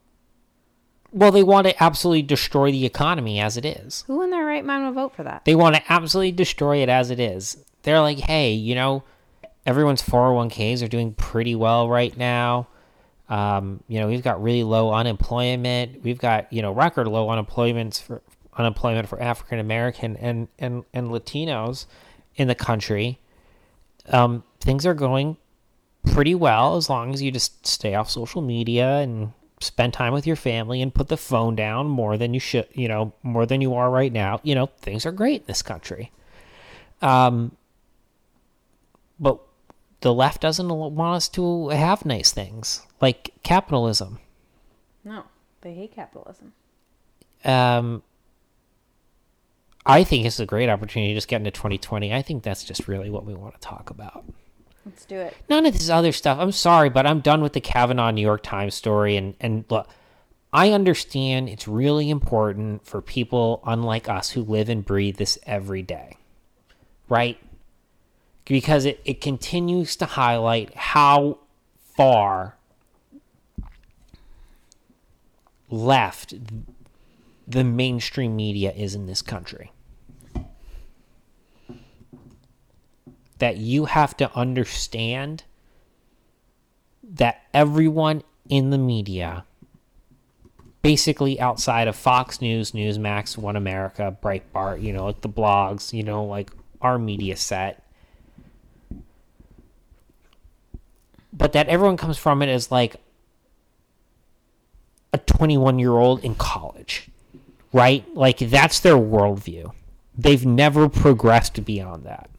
Well, 1.12 1.32
they 1.32 1.44
want 1.44 1.68
to 1.68 1.84
absolutely 1.84 2.22
destroy 2.22 2.72
the 2.72 2.86
economy 2.86 3.39
as 3.39 3.58
it 3.58 3.65
is. 3.65 4.03
Who 4.08 4.22
in 4.22 4.30
their 4.30 4.46
right 4.46 4.63
mind 4.63 4.86
would 4.86 4.96
vote 4.96 5.15
for 5.15 5.24
that? 5.24 5.44
They 5.44 5.56
want 5.56 5.75
to 5.75 5.84
absolutely 5.91 6.32
destroy 6.32 6.77
it 6.77 6.89
as 6.89 7.10
it 7.10 7.20
is. 7.20 7.58
They're 7.84 8.00
like, 8.00 8.20
hey, 8.20 8.53
you 8.53 8.75
know, 8.75 9.03
everyone's 9.65 10.01
401ks 10.01 10.84
are 10.84 10.88
doing 10.88 11.13
pretty 11.13 11.56
well 11.56 11.89
right 11.89 12.15
now. 12.15 12.68
Um, 13.27 13.84
you 13.88 14.00
know, 14.00 14.08
we've 14.08 14.24
got 14.24 14.41
really 14.41 14.63
low 14.63 14.94
unemployment. 14.94 16.03
We've 16.03 16.18
got, 16.18 16.51
you 16.51 16.62
know, 16.62 16.72
record 16.72 17.08
low 17.08 17.30
unemployment 17.30 18.03
for 18.06 18.22
unemployment 18.58 19.08
for 19.08 19.22
African 19.22 19.60
American 19.60 20.18
and, 20.18 20.48
and, 20.60 20.84
and 20.94 21.08
Latinos 21.10 21.86
in 22.36 22.48
the 22.48 22.56
country. 22.56 23.20
Um, 24.10 24.44
things 24.60 24.86
are 24.86 24.94
going 24.94 25.38
pretty 26.06 26.36
well 26.36 26.75
as 26.75 26.89
long 26.89 27.13
as 27.13 27.22
you 27.22 27.32
just 27.32 27.65
stay 27.65 27.96
off 27.96 28.10
social 28.10 28.41
media 28.41 28.98
and 28.98 29.34
spend 29.62 29.94
time 29.94 30.13
with 30.13 30.27
your 30.27 30.36
family 30.36 30.82
and 30.82 30.94
put 30.94 31.08
the 31.08 31.18
phone 31.18 31.56
down 31.56 31.88
more 31.88 32.18
than 32.18 32.34
you 32.34 32.39
should, 32.39 32.68
you 32.74 32.88
know, 32.88 33.13
more 33.24 33.46
than 33.46 33.62
you 33.62 33.74
are 33.74 33.89
right 33.89 34.12
now. 34.12 34.39
You 34.44 34.56
know, 34.56 34.65
things 34.65 35.06
are 35.06 35.12
great 35.12 35.41
in 35.41 35.48
this 35.48 35.62
country. 35.62 36.12
Um, 37.01 37.56
but 39.20 39.39
the 40.01 40.13
left 40.13 40.41
doesn't 40.41 40.68
want 40.68 41.15
us 41.15 41.30
to 41.30 41.70
have 41.70 42.06
nice 42.06 42.32
things 42.32 42.86
like 43.00 43.32
capitalism. 43.44 44.20
No, 45.03 45.24
they 45.62 45.74
hate 45.74 45.94
capitalism. 45.94 46.53
Um, 47.44 48.03
I 49.86 50.03
think 50.03 50.25
it's 50.25 50.39
a 50.39 50.46
great 50.46 50.70
opportunity 50.70 51.13
to 51.13 51.18
just 51.18 51.27
get 51.27 51.38
into 51.38 51.51
2020. 51.51 52.13
I 52.13 52.22
think 52.22 52.44
that's 52.44 52.63
just 52.63 52.88
really 52.88 53.10
what 53.10 53.25
we 53.25 53.34
want 53.34 53.56
to 53.56 53.60
talk 53.60 53.89
about. 53.89 54.25
Let's 54.86 55.06
do 55.06 55.18
it. 55.18 55.36
None 55.50 55.66
of 55.66 55.74
this 55.74 55.90
other 55.90 56.12
stuff. 56.12 56.40
I'm 56.40 56.52
sorry, 56.52 56.90
but 56.90 57.06
I'm 57.06 57.20
done 57.20 57.42
with 57.42 57.54
the 57.54 57.62
Kavanaugh 57.62 58.12
New 58.12 58.22
York 58.22 58.42
Times 58.44 58.74
story. 58.74 59.16
And, 59.16 59.36
and 59.40 59.64
look, 59.70 59.88
I 60.52 60.72
understand 60.72 61.50
it's 61.50 61.68
really 61.68 62.10
important 62.10 62.86
for 62.86 63.02
people 63.02 63.62
unlike 63.66 64.10
us 64.10 64.32
who 64.32 64.42
live 64.42 64.70
and 64.70 64.84
breathe 64.84 65.18
this 65.18 65.38
every 65.46 65.82
day, 65.82 66.18
right? 67.08 67.38
Because 68.46 68.86
it, 68.86 69.00
it 69.06 69.22
continues 69.22 69.96
to 69.98 70.06
highlight 70.06 70.74
how 70.76 71.40
far 71.96 72.58
left 75.70 76.34
the 77.48 77.64
mainstream 77.64 78.36
media 78.36 78.74
is 78.74 78.96
in 78.96 79.06
this 79.06 79.22
country. 79.22 79.72
That 83.42 83.58
you 83.58 83.86
have 83.86 84.16
to 84.18 84.34
understand 84.36 85.44
that 87.04 87.42
everyone 87.54 88.24
in 88.48 88.70
the 88.70 88.78
media, 88.78 89.46
basically 90.82 91.40
outside 91.40 91.88
of 91.88 91.96
Fox 91.96 92.40
News, 92.42 92.72
Newsmax, 92.72 93.38
One 93.38 93.56
America, 93.56 94.16
Breitbart, 94.22 94.82
you 94.82 94.94
know, 94.94 95.06
like 95.06 95.22
the 95.22 95.30
blogs, 95.30 95.92
you 95.92 96.04
know, 96.04 96.24
like 96.24 96.52
our 96.82 96.98
media 96.98 97.36
set, 97.36 97.84
but 101.34 101.54
that 101.54 101.68
everyone 101.68 101.98
comes 101.98 102.18
from 102.18 102.42
it 102.42 102.50
as 102.50 102.72
like 102.72 102.96
a 105.14 105.18
21 105.18 105.80
year 105.80 105.94
old 105.94 106.24
in 106.24 106.36
college 106.36 107.12
right? 107.74 108.06
Like 108.16 108.40
that's 108.40 108.80
their 108.80 108.96
worldview. 108.96 109.72
They've 110.18 110.46
never 110.46 110.90
progressed 110.90 111.64
beyond 111.66 112.06
that. 112.06 112.30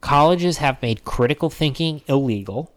Colleges 0.00 0.58
have 0.58 0.80
made 0.82 1.04
critical 1.04 1.50
thinking 1.50 2.02
illegal. 2.06 2.72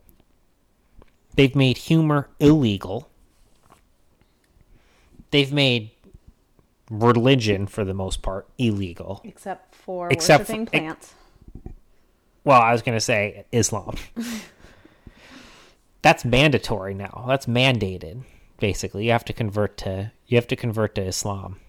They've 1.36 1.56
made 1.56 1.77
humor 1.77 2.30
illegal. 2.39 3.10
They've 5.32 5.51
made 5.51 5.92
religion, 6.89 7.65
for 7.65 7.84
the 7.84 7.94
most 7.94 8.22
part, 8.22 8.48
illegal. 8.58 9.22
Except 9.24 9.74
for 9.74 10.10
Except 10.12 10.42
worshiping 10.42 10.65
for- 10.65 10.72
plants. 10.72 11.13
Well, 12.44 12.62
I 12.62 12.74
was 12.74 12.82
going 12.82 12.98
to 12.98 13.01
say 13.01 13.46
Islam. 13.53 13.96
That's 16.01 16.25
mandatory 16.25 16.94
now. 16.94 17.24
That's 17.27 17.46
mandated. 17.46 18.24
Basically, 18.60 19.06
you 19.06 19.12
have 19.12 19.24
to 19.26 19.34
convert 19.34 19.78
to 19.78 20.12
you 20.28 20.36
have 20.38 20.48
to 20.48 20.56
convert 20.58 20.95
to 20.95 21.02
Islam 21.02 21.60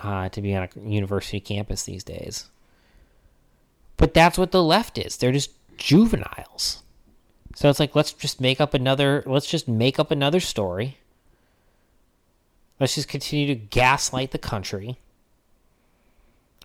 uh, 0.00 0.28
to 0.28 0.40
be 0.40 0.54
on 0.54 0.68
a 0.76 0.80
university 0.88 1.40
campus 1.40 1.82
these 1.84 2.04
days. 2.04 2.48
But 3.96 4.14
that's 4.14 4.38
what 4.38 4.50
the 4.50 4.62
left 4.62 4.98
is. 4.98 5.16
They're 5.16 5.32
just 5.32 5.52
juveniles. 5.76 6.82
So 7.54 7.68
it's 7.70 7.80
like 7.80 7.94
let's 7.94 8.12
just 8.12 8.40
make 8.40 8.60
up 8.60 8.74
another 8.74 9.22
let's 9.26 9.46
just 9.46 9.68
make 9.68 9.98
up 9.98 10.10
another 10.10 10.40
story. 10.40 10.98
Let's 12.80 12.96
just 12.96 13.08
continue 13.08 13.46
to 13.46 13.54
gaslight 13.54 14.32
the 14.32 14.38
country 14.38 14.98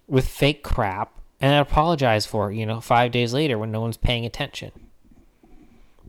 with 0.07 0.27
fake 0.27 0.63
crap 0.63 1.13
and 1.39 1.53
apologize 1.55 2.25
for 2.25 2.51
it, 2.51 2.55
you 2.55 2.65
know, 2.65 2.81
five 2.81 3.11
days 3.11 3.33
later 3.33 3.57
when 3.57 3.71
no 3.71 3.79
one's 3.79 3.97
paying 3.97 4.25
attention. 4.25 4.71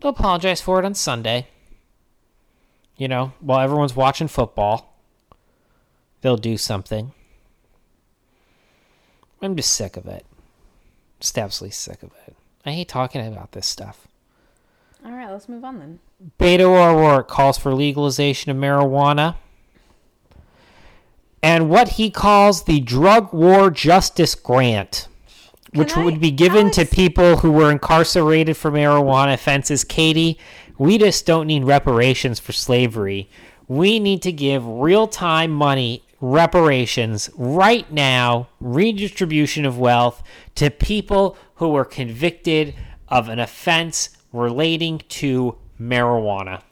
They'll 0.01 0.13
apologize 0.13 0.61
for 0.63 0.79
it 0.79 0.87
on 0.87 0.95
Sunday. 0.95 1.49
You 2.97 3.09
know, 3.09 3.33
while 3.41 3.61
everyone's 3.61 3.95
watching 3.95 4.29
football, 4.29 4.97
they'll 6.23 6.37
do 6.37 6.57
something. 6.57 7.13
I'm 9.43 9.57
just 9.57 9.73
sick 9.73 9.97
of 9.97 10.07
it. 10.07 10.27
Just 11.21 11.39
absolutely 11.39 11.73
sick 11.73 12.03
of 12.03 12.11
it. 12.27 12.35
I 12.67 12.73
hate 12.73 12.89
talking 12.89 13.27
about 13.27 13.53
this 13.53 13.67
stuff. 13.67 14.07
All 15.05 15.13
right, 15.13 15.31
let's 15.31 15.49
move 15.49 15.65
on 15.65 15.79
then. 15.79 15.99
Beto 16.39 16.63
O'Rourke 16.77 17.29
calls 17.29 17.57
for 17.59 17.73
legalization 17.75 18.51
of 18.51 18.57
marijuana. 18.57 19.37
And 21.43 21.71
what 21.71 21.91
he 21.91 22.11
calls 22.11 22.65
the 22.65 22.81
Drug 22.81 23.33
War 23.33 23.71
Justice 23.71 24.35
Grant, 24.35 25.09
which 25.75 25.97
I- 25.97 26.05
would 26.05 26.21
be 26.21 26.31
given 26.31 26.71
to 26.73 26.85
people 26.85 27.39
who 27.39 27.51
were 27.51 27.71
incarcerated 27.71 28.57
for 28.59 28.71
marijuana 28.71 29.33
offenses. 29.35 29.83
Katie, 29.85 30.39
we 30.77 30.99
just 30.99 31.25
don't 31.25 31.47
need 31.47 31.65
reparations 31.65 32.39
for 32.39 32.53
slavery. 32.53 33.31
We 33.69 33.99
need 34.01 34.21
to 34.23 34.33
give 34.33 34.67
real 34.67 35.07
time 35.07 35.51
money, 35.51 36.03
reparations, 36.21 37.31
right 37.37 37.91
now, 37.91 38.49
redistribution 38.61 39.65
of 39.65 39.79
wealth 39.79 40.23
to 40.55 40.71
people 40.71 41.37
who 41.57 41.69
were 41.69 41.85
convicted 41.85 42.75
of 43.09 43.29
an 43.29 43.39
offense 43.39 44.11
relating 44.33 44.99
to 45.09 45.57
marijuana. 45.81 46.63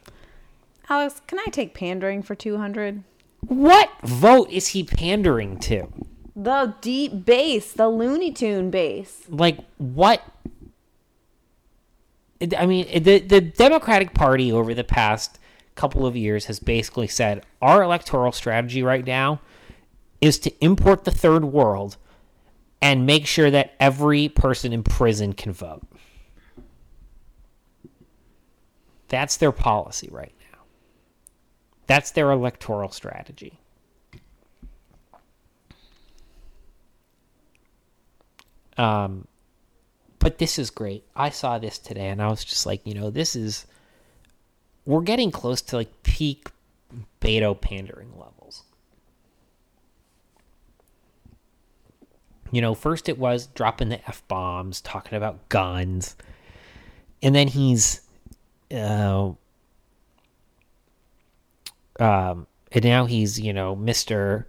Alex, 0.89 1.21
can 1.27 1.39
I 1.39 1.51
take 1.51 1.75
pandering 1.75 2.23
for 2.23 2.35
200? 2.35 3.03
What 3.41 3.91
vote 4.03 4.51
is 4.51 4.69
he 4.69 4.85
pandering 4.85 5.59
to? 5.61 5.89
The 6.35 6.75
deep 6.81 7.25
base, 7.25 7.73
the 7.73 7.89
Looney 7.89 8.33
Tune 8.33 8.71
base. 8.71 9.23
Like, 9.29 9.59
what? 9.79 10.23
I 12.57 12.67
mean, 12.67 13.03
the, 13.03 13.19
the 13.19 13.41
Democratic 13.41 14.15
Party 14.15 14.53
over 14.53 14.73
the 14.73 14.85
past 14.85 15.39
couple 15.79 16.05
of 16.05 16.17
years 16.17 16.47
has 16.47 16.59
basically 16.59 17.07
said 17.07 17.47
our 17.63 17.85
electoral 17.85 18.33
strategy 18.33 18.83
right 18.83 19.07
now 19.07 19.41
is 20.21 20.39
to 20.41 20.53
import 20.65 21.05
the 21.05 21.11
third 21.13 21.45
world 21.45 21.97
and 22.83 23.07
make 23.07 23.27
sure 23.27 23.49
that 23.51 23.75
every 23.79 24.29
person 24.29 24.73
in 24.73 24.83
prison 24.83 25.33
can 25.33 25.53
vote. 25.53 25.87
That's 29.07 29.37
their 29.37 29.53
policy 29.53 30.09
right 30.11 30.35
now. 30.53 30.59
That's 31.87 32.11
their 32.11 32.33
electoral 32.33 32.91
strategy. 32.91 33.61
Um, 38.77 39.29
but 40.19 40.39
this 40.39 40.59
is 40.59 40.71
great. 40.71 41.05
I 41.15 41.31
saw 41.31 41.59
this 41.59 41.79
today 41.79 42.09
and 42.09 42.21
I 42.21 42.29
was 42.29 42.45
just 42.45 42.67
like, 42.67 42.85
you 42.85 42.95
know, 42.95 43.11
this 43.11 43.37
is 43.37 43.67
we're 44.89 45.03
getting 45.03 45.31
close 45.31 45.61
to 45.61 45.77
like 45.77 46.03
peak 46.03 46.49
Beto 47.21 47.61
pandering 47.61 48.11
levels. 48.13 48.63
You 52.51 52.63
know, 52.63 52.75
first 52.75 53.07
it 53.07 53.19
was 53.19 53.49
dropping 53.49 53.91
the 53.91 54.01
F 54.09 54.27
bombs, 54.29 54.81
talking 54.81 55.19
about 55.19 55.47
guns. 55.51 56.17
And 57.23 57.35
then 57.35 57.49
he's 57.49 58.01
uh 58.75 59.33
um 62.01 62.47
and 62.73 62.85
now 62.85 63.05
he's, 63.05 63.39
you 63.39 63.53
know, 63.53 63.77
Mr 63.77 64.47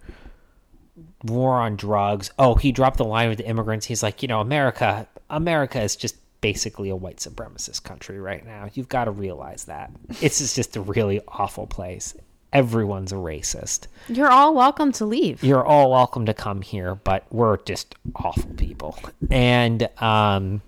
war 1.25 1.55
on 1.55 1.75
drugs. 1.75 2.31
Oh, 2.39 2.55
he 2.55 2.71
dropped 2.71 2.95
the 2.95 3.03
line 3.03 3.27
with 3.27 3.39
the 3.39 3.45
immigrants. 3.47 3.87
He's 3.87 4.01
like, 4.01 4.21
you 4.21 4.29
know, 4.29 4.39
America, 4.39 5.05
America 5.29 5.81
is 5.81 5.97
just 5.97 6.15
basically 6.41 6.89
a 6.89 6.95
white 6.95 7.17
supremacist 7.17 7.83
country 7.83 8.19
right 8.19 8.45
now. 8.45 8.69
You've 8.73 8.89
got 8.89 9.05
to 9.05 9.11
realize 9.11 9.65
that. 9.65 9.91
It's 10.21 10.55
just 10.55 10.75
a 10.75 10.81
really 10.81 11.21
awful 11.27 11.67
place. 11.67 12.15
Everyone's 12.51 13.11
a 13.11 13.15
racist. 13.15 13.87
You're 14.07 14.31
all 14.31 14.55
welcome 14.55 14.91
to 14.93 15.05
leave. 15.05 15.43
You're 15.43 15.65
all 15.65 15.91
welcome 15.91 16.25
to 16.25 16.33
come 16.33 16.61
here, 16.61 16.95
but 16.95 17.25
we're 17.31 17.57
just 17.57 17.93
awful 18.15 18.51
people. 18.55 18.97
And 19.29 19.87
um 20.01 20.61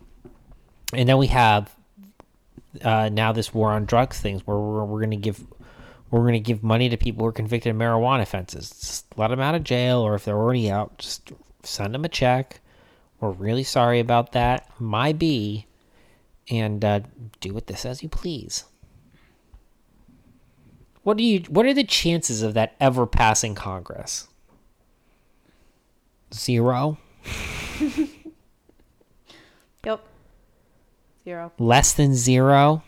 and 0.93 1.09
then 1.09 1.17
we 1.17 1.27
have 1.27 1.75
uh, 2.83 3.09
now 3.11 3.31
this 3.31 3.53
war 3.53 3.71
on 3.71 3.85
drugs 3.85 4.19
things 4.19 4.45
where 4.45 4.57
we're, 4.57 4.85
we're 4.85 4.99
going 4.99 5.11
to 5.11 5.17
give 5.17 5.45
we're 6.09 6.21
going 6.21 6.33
to 6.33 6.39
give 6.39 6.61
money 6.61 6.89
to 6.89 6.97
people 6.97 7.23
who 7.23 7.29
are 7.29 7.33
convicted 7.33 7.71
of 7.73 7.77
marijuana 7.77 8.21
offenses. 8.21 8.69
Just 8.69 9.05
let 9.17 9.29
them 9.29 9.39
out 9.39 9.55
of 9.55 9.63
jail, 9.63 9.99
or 9.99 10.13
if 10.13 10.25
they're 10.25 10.37
already 10.37 10.69
out, 10.69 10.97
just 10.97 11.31
send 11.63 11.93
them 11.93 12.03
a 12.03 12.09
check. 12.09 12.59
We're 13.21 13.31
really 13.31 13.63
sorry 13.63 13.99
about 13.99 14.33
that. 14.33 14.67
My 14.79 15.13
B, 15.13 15.67
and 16.49 16.83
uh, 16.83 17.01
do 17.39 17.53
with 17.53 17.67
this 17.67 17.85
as 17.85 18.03
you 18.03 18.09
please. 18.09 18.65
What 21.03 21.17
do 21.17 21.23
you? 21.23 21.41
What 21.47 21.65
are 21.65 21.73
the 21.73 21.83
chances 21.83 22.41
of 22.41 22.55
that 22.55 22.75
ever 22.79 23.05
passing 23.07 23.55
Congress? 23.55 24.27
Zero. 26.33 26.97
Yep. 29.83 30.05
Zero. 31.23 31.51
less 31.57 31.93
than 31.93 32.13
zero, 32.13 32.83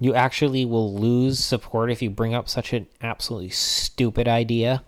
you 0.00 0.14
actually 0.14 0.64
will 0.64 0.92
lose 0.94 1.38
support 1.38 1.90
if 1.90 2.02
you 2.02 2.10
bring 2.10 2.34
up 2.34 2.48
such 2.48 2.72
an 2.72 2.86
absolutely 3.00 3.50
stupid 3.50 4.26
idea. 4.28 4.82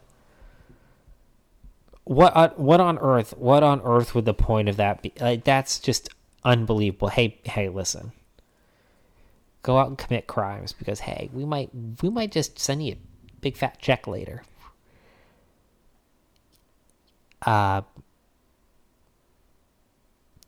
What 2.06 2.36
on, 2.36 2.50
what 2.50 2.78
on 2.78 2.98
earth? 2.98 3.36
What 3.36 3.64
on 3.64 3.80
earth 3.84 4.14
would 4.14 4.26
the 4.26 4.32
point 4.32 4.68
of 4.68 4.76
that 4.76 5.02
be? 5.02 5.12
Like 5.20 5.42
that's 5.42 5.80
just 5.80 6.08
unbelievable. 6.44 7.08
Hey, 7.08 7.40
hey, 7.42 7.68
listen. 7.68 8.12
Go 9.64 9.76
out 9.76 9.88
and 9.88 9.98
commit 9.98 10.28
crimes 10.28 10.72
because 10.72 11.00
hey, 11.00 11.28
we 11.32 11.44
might 11.44 11.70
we 12.00 12.08
might 12.08 12.30
just 12.30 12.60
send 12.60 12.86
you 12.86 12.92
a 12.92 12.96
big 13.40 13.56
fat 13.56 13.80
check 13.80 14.06
later. 14.06 14.44
Uh 17.44 17.82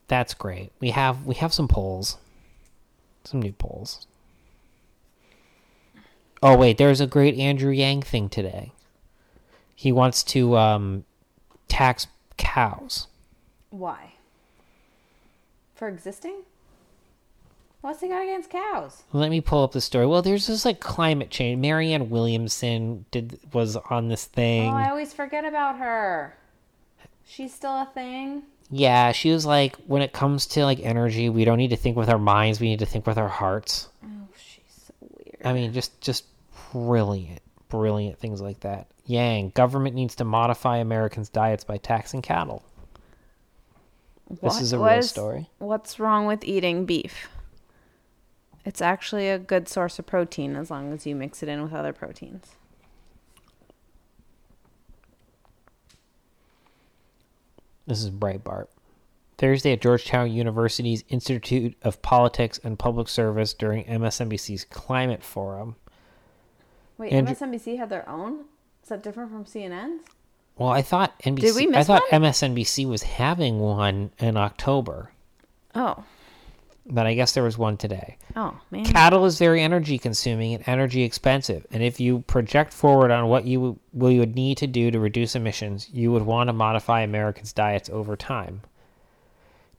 that's 0.07 0.35
great. 0.35 0.71
We 0.79 0.91
have 0.91 1.27
we 1.27 1.35
have 1.35 1.53
some 1.53 1.67
polls. 1.67 2.19
Some 3.25 3.43
new 3.43 3.53
polls. 3.53 4.07
Oh 6.41 6.57
wait, 6.57 6.79
there's 6.79 7.01
a 7.01 7.07
great 7.09 7.37
Andrew 7.37 7.73
Yang 7.73 8.03
thing 8.03 8.29
today. 8.29 8.71
He 9.75 9.91
wants 9.91 10.23
to 10.25 10.57
um 10.57 11.05
tax 11.69 12.07
cows. 12.37 13.07
Why? 13.71 14.15
For 15.75 15.89
existing? 15.89 16.43
What's 17.81 18.01
he 18.01 18.09
got 18.09 18.23
against 18.23 18.51
cows? 18.51 19.05
Let 19.13 19.31
me 19.31 19.41
pull 19.41 19.63
up 19.63 19.73
the 19.73 19.81
story. 19.81 20.07
Well, 20.07 20.21
there's 20.23 20.49
this 20.49 20.65
like 20.65 20.81
climate 20.81 21.31
change. 21.31 21.61
Marianne 21.61 22.11
Williamson 22.11 23.05
did 23.13 23.39
was 23.53 23.77
on 23.77 24.09
this 24.09 24.25
thing. 24.25 24.71
Oh, 24.73 24.77
I 24.77 24.91
always 24.91 25.13
forget 25.13 25.45
about 25.45 25.79
her. 25.79 26.37
She's 27.25 27.55
still 27.55 27.71
a 27.73 27.89
thing. 27.95 28.43
yeah, 28.71 29.13
she 29.13 29.31
was 29.31 29.47
like, 29.47 29.77
when 29.87 30.03
it 30.03 30.13
comes 30.13 30.47
to 30.49 30.65
like 30.65 30.81
energy, 30.81 31.29
we 31.29 31.45
don't 31.45 31.59
need 31.59 31.71
to 31.71 31.77
think 31.77 31.97
with 31.97 32.09
our 32.09 32.19
minds. 32.19 32.59
We 32.59 32.69
need 32.69 32.81
to 32.81 32.87
think 32.87 33.07
with 33.07 33.19
our 33.19 33.29
hearts. 33.29 33.89
Oh, 34.05 34.09
she's 34.37 34.65
so 34.89 34.95
weird. 35.01 35.39
I 35.45 35.53
mean, 35.53 35.73
just 35.73 36.01
just 36.01 36.25
brilliant, 36.73 37.41
brilliant 37.69 38.19
things 38.19 38.41
like 38.41 38.61
that. 38.61 38.89
Yang 39.07 39.51
government 39.51 39.95
needs 39.95 40.15
to 40.17 40.25
modify 40.25 40.79
Americans' 40.79 41.29
diets 41.29 41.65
by 41.65 41.79
taxing 41.79 42.23
cattle. 42.23 42.63
This 44.43 44.61
is 44.61 44.73
a 44.73 44.79
real 44.79 45.03
story. 45.03 45.49
What's 45.59 45.99
wrong 45.99 46.27
with 46.27 46.45
eating 46.45 46.85
beef? 46.85 47.29
It's 48.65 48.83
actually 48.83 49.31
a 49.31 49.39
good 49.39 49.69
source 49.69 49.99
of 49.99 50.07
protein 50.07 50.55
as 50.55 50.71
long 50.71 50.93
as 50.93 51.07
you 51.07 51.15
mix 51.17 51.43
it 51.43 51.49
in 51.49 51.63
with 51.63 51.73
other 51.73 51.95
proteins. 51.95 52.57
This 57.87 58.03
is 58.03 58.11
Breitbart. 58.11 58.67
Thursday 59.39 59.73
at 59.73 59.81
Georgetown 59.81 60.31
University's 60.31 61.05
Institute 61.09 61.75
of 61.81 62.03
Politics 62.03 62.61
and 62.63 62.79
Public 62.79 63.09
Service 63.09 63.55
during 63.55 63.85
MSNBC's 63.85 64.65
Climate 64.65 65.23
Forum. 65.23 65.77
Wait, 66.99 67.13
Andrew- 67.13 67.35
MSNBC 67.35 67.77
had 67.79 67.89
their 67.91 68.09
own? 68.09 68.45
Is 68.83 68.89
that 68.89 69.03
different 69.03 69.31
from 69.31 69.45
CNN's? 69.45 70.03
Well, 70.57 70.69
I 70.71 70.83
thought 70.83 71.19
NBC. 71.21 71.41
Did 71.41 71.55
we 71.57 71.67
miss 71.69 71.77
I 71.77 71.85
thought 71.85 72.03
one? 72.11 72.23
MSNBC 72.23 72.87
was 72.89 73.03
having 73.05 73.61
one 73.61 74.11
in 74.19 74.37
October, 74.37 75.13
Oh, 75.75 76.03
but 76.85 77.07
I 77.07 77.15
guess 77.15 77.33
there 77.35 77.45
was 77.45 77.57
one 77.57 77.77
today. 77.77 78.17
oh 78.35 78.59
man. 78.73 78.85
Cattle 78.85 79.25
is 79.27 79.39
very 79.39 79.63
energy 79.63 79.99
consuming 79.99 80.55
and 80.55 80.65
energy 80.67 81.03
expensive, 81.05 81.65
and 81.71 81.83
if 81.85 82.01
you 82.01 82.21
project 82.23 82.73
forward 82.73 83.13
on 83.13 83.29
what 83.29 83.45
you 83.45 83.79
will 83.93 84.11
you 84.11 84.19
would 84.19 84.35
need 84.35 84.57
to 84.59 84.67
do 84.67 84.91
to 84.91 84.99
reduce 84.99 85.37
emissions, 85.37 85.89
you 85.93 86.11
would 86.11 86.23
want 86.23 86.49
to 86.49 86.53
modify 86.53 87.03
Americans' 87.03 87.53
diets 87.53 87.89
over 87.91 88.17
time. 88.17 88.63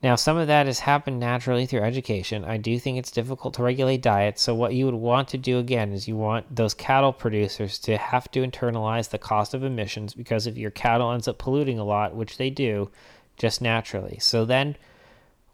Now, 0.01 0.15
some 0.15 0.37
of 0.37 0.47
that 0.47 0.65
has 0.65 0.79
happened 0.79 1.19
naturally 1.19 1.65
through 1.65 1.81
education. 1.81 2.45
I 2.45 2.55
do 2.55 2.79
think 2.79 2.97
it's 2.97 3.11
difficult 3.11 3.53
to 3.55 3.63
regulate 3.63 4.01
diets, 4.01 4.41
so 4.41 4.55
what 4.55 4.73
you 4.73 4.85
would 4.85 4.95
want 4.95 5.27
to 5.29 5.37
do 5.37 5.59
again 5.59 5.91
is 5.91 6.07
you 6.07 6.15
want 6.15 6.55
those 6.55 6.73
cattle 6.73 7.11
producers 7.11 7.77
to 7.79 7.97
have 7.97 8.31
to 8.31 8.47
internalize 8.47 9.09
the 9.09 9.17
cost 9.17 9.53
of 9.53 9.63
emissions 9.63 10.13
because 10.13 10.47
if 10.47 10.57
your 10.57 10.71
cattle 10.71 11.11
ends 11.11 11.27
up 11.27 11.37
polluting 11.37 11.79
a 11.79 11.83
lot, 11.83 12.15
which 12.15 12.37
they 12.37 12.49
do, 12.49 12.89
just 13.35 13.61
naturally. 13.61 14.17
So 14.19 14.45
then 14.45 14.77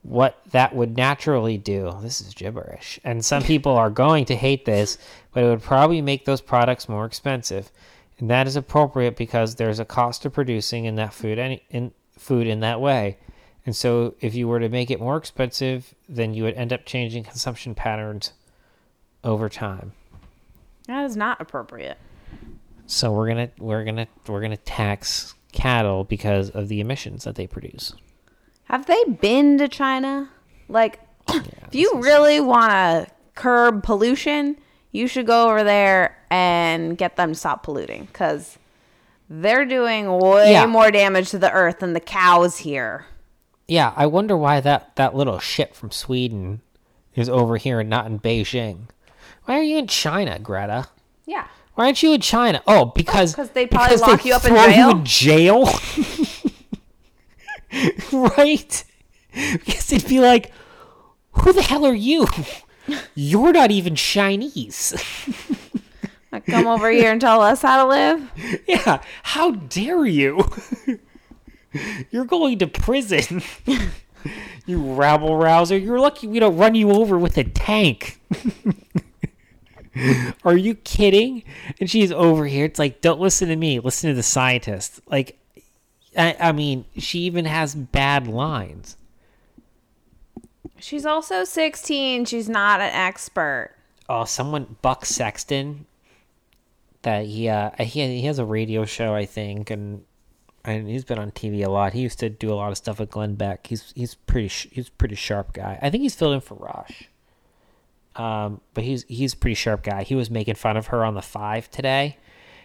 what 0.06 0.40
that 0.52 0.76
would 0.76 0.96
naturally 0.96 1.58
do. 1.58 1.98
This 2.02 2.22
is 2.22 2.34
gibberish. 2.34 3.00
And 3.04 3.26
some 3.26 3.42
people 3.52 3.74
are 3.74 3.90
going 3.90 4.26
to 4.26 4.36
hate 4.36 4.66
this, 4.66 4.98
but 5.34 5.44
it 5.44 5.48
would 5.48 5.64
probably 5.64 6.02
make 6.02 6.26
those 6.26 6.42
products 6.42 6.88
more 6.88 7.06
expensive. 7.06 7.72
And 8.20 8.30
that 8.30 8.48
is 8.48 8.56
appropriate 8.56 9.18
because 9.18 9.56
there's 9.56 9.80
a 9.80 9.86
cost 9.86 10.22
to 10.22 10.30
producing 10.30 10.86
in 10.86 10.96
that 10.96 11.14
food 11.14 11.38
any 11.40 11.64
in 11.70 11.92
food 12.18 12.48
in 12.48 12.62
that 12.62 12.80
way. 12.80 13.18
And 13.65 13.75
so 13.75 14.13
if 14.21 14.36
you 14.36 14.47
were 14.47 14.60
to 14.60 14.69
make 14.69 14.91
it 14.91 14.99
more 14.99 15.17
expensive, 15.17 15.95
then 16.08 16.34
you 16.34 16.43
would 16.43 16.54
end 16.56 16.71
up 16.71 16.86
changing 16.86 17.23
consumption 17.23 17.73
patterns 17.73 18.34
over 19.23 19.49
time. 19.49 19.93
That 20.88 21.06
is 21.06 21.17
not 21.17 21.41
appropriate. 21.41 21.97
So 22.86 23.12
we're 23.12 23.28
going 23.34 23.47
to 23.47 23.63
we're 23.63 23.84
to 23.86 24.08
we're 24.28 24.41
to 24.47 24.58
tax 24.58 25.34
cattle 25.51 26.04
because 26.04 26.51
of 26.51 26.67
the 26.67 26.80
emissions 26.80 27.23
that 27.23 27.36
they 27.36 27.47
produce. 27.47 27.93
Have 28.65 28.86
they 28.86 29.04
been 29.06 29.58
to 29.58 29.67
China? 29.67 30.30
Like, 30.69 30.99
if 31.30 31.73
you 31.73 31.99
really 32.01 32.39
want 32.39 32.71
to 32.71 33.08
curb 33.34 33.84
pollution, 33.84 34.58
you 34.91 35.08
should 35.08 35.25
go 35.25 35.49
over 35.49 35.63
there 35.63 36.17
and 36.30 36.97
get 36.97 37.15
them 37.15 37.30
to 37.30 37.36
stop 37.36 37.63
polluting 37.63 38.06
because 38.06 38.60
they're 39.30 39.65
doing 39.65 40.12
way 40.19 40.51
Yeah. 40.51 40.65
more 40.67 40.91
damage 40.91 41.32
to 41.32 41.39
the 41.39 41.51
earth 41.51 41.80
than 41.80 41.93
the 41.93 41.99
cows 41.99 42.58
here. 42.58 43.06
Yeah, 43.67 43.93
I 43.95 44.06
wonder 44.06 44.38
why 44.38 44.62
that, 44.62 44.95
that 44.95 45.15
little 45.15 45.39
shit 45.39 45.75
from 45.75 45.91
Sweden 45.91 46.62
is 47.15 47.30
over 47.30 47.58
here 47.58 47.80
and 47.80 47.89
not 47.89 48.06
in 48.06 48.19
Beijing. 48.19 48.89
Why 49.45 49.58
are 49.58 49.63
you 49.63 49.78
in 49.78 49.88
China, 49.88 50.38
Greta? 50.39 50.88
Yeah. 51.25 51.47
Why 51.75 51.86
aren't 51.86 52.04
you 52.04 52.13
in 52.13 52.21
China? 52.21 52.62
Oh, 52.67 52.86
because 52.86 53.34
because 53.34 53.49
they'd 53.51 53.69
probably 53.69 53.97
because 53.97 54.01
lock 54.01 54.21
they 54.23 54.30
you 54.30 54.36
up 54.36 54.45
in 54.45 54.54
jail? 54.56 54.89
You 54.89 54.91
in 54.91 55.06
jail, 55.06 55.65
right? 58.30 58.84
Because 59.34 59.88
they'd 59.88 60.08
be 60.08 60.21
like, 60.21 60.54
"Who 61.32 61.51
the 61.51 61.62
hell 61.62 61.86
are 61.86 61.93
you? 61.93 62.28
You're 63.13 63.51
not 63.51 63.71
even 63.71 63.95
Chinese." 63.95 64.93
Come 66.47 66.67
over 66.67 66.91
here 66.91 67.12
and 67.12 67.21
tell 67.21 67.41
us 67.41 67.62
how 67.62 67.84
to 67.84 67.89
live. 67.89 68.62
yeah, 68.67 69.01
how 69.23 69.51
dare 69.51 70.06
you? 70.06 70.45
You're 72.12 72.26
going 72.26 72.60
to 72.60 72.68
prison. 72.68 73.42
you 74.66 74.94
rabble 74.94 75.36
rouser. 75.36 75.78
You're 75.78 76.00
lucky 76.00 76.28
we 76.28 76.40
don't 76.40 76.58
run 76.58 76.76
you 76.76 76.92
over 76.92 77.18
with 77.18 77.38
a 77.38 77.44
tank. 77.44 78.22
Are 80.44 80.58
you 80.58 80.76
kidding? 80.76 81.44
And 81.80 81.90
she's 81.90 82.12
over 82.12 82.46
here. 82.46 82.66
It's 82.66 82.80
like, 82.80 83.02
don't 83.02 83.20
listen 83.20 83.48
to 83.50 83.56
me. 83.56 83.80
Listen 83.80 84.10
to 84.10 84.16
the 84.16 84.24
scientist. 84.24 85.00
Like, 85.08 85.38
I, 86.18 86.36
I 86.40 86.52
mean, 86.52 86.86
she 86.98 87.20
even 87.20 87.46
has 87.46 87.76
bad 87.76 88.28
lines. 88.28 88.98
She's 90.78 91.06
also 91.06 91.44
16. 91.44 92.26
She's 92.26 92.50
not 92.50 92.82
an 92.82 92.92
expert. 92.94 93.72
Oh, 94.10 94.26
someone 94.26 94.76
Buck 94.82 95.06
Sexton. 95.06 95.86
That 97.02 97.26
he 97.26 97.50
uh 97.50 97.70
he 97.80 98.20
he 98.20 98.22
has 98.24 98.40
a 98.40 98.46
radio 98.46 98.84
show 98.84 99.14
I 99.14 99.26
think 99.26 99.70
and 99.70 100.04
and 100.65 100.89
he's 100.89 101.04
been 101.06 101.19
on 101.19 101.32
TV 101.32 101.65
a 101.65 101.69
lot. 101.69 101.93
He 101.93 102.01
used 102.01 102.19
to 102.19 102.30
do 102.30 102.51
a 102.51 102.56
lot 102.56 102.71
of 102.71 102.78
stuff 102.78 102.99
with 102.99 103.12
Glenn 103.12 103.36
Beck. 103.36 103.67
He's 103.67 103.93
he's 103.95 104.15
pretty 104.15 104.47
sh- 104.47 104.67
he's 104.71 104.89
pretty 104.89 105.15
sharp 105.15 105.54
guy. 105.54 105.80
I 105.82 105.89
think 105.89 106.01
he's 106.01 106.15
filled 106.15 106.34
in 106.34 106.41
for 106.41 106.56
Rush. 106.56 107.10
Um, 108.15 108.62
but 108.73 108.84
he's 108.84 109.04
he's 109.08 109.36
pretty 109.36 109.56
sharp 109.56 109.84
guy. 109.84 110.04
He 110.04 110.15
was 110.15 110.30
making 110.30 110.56
fun 110.56 110.78
of 110.78 110.88
her 110.88 111.04
on 111.04 111.15
the 111.15 111.21
five 111.21 111.69
today, 111.69 112.17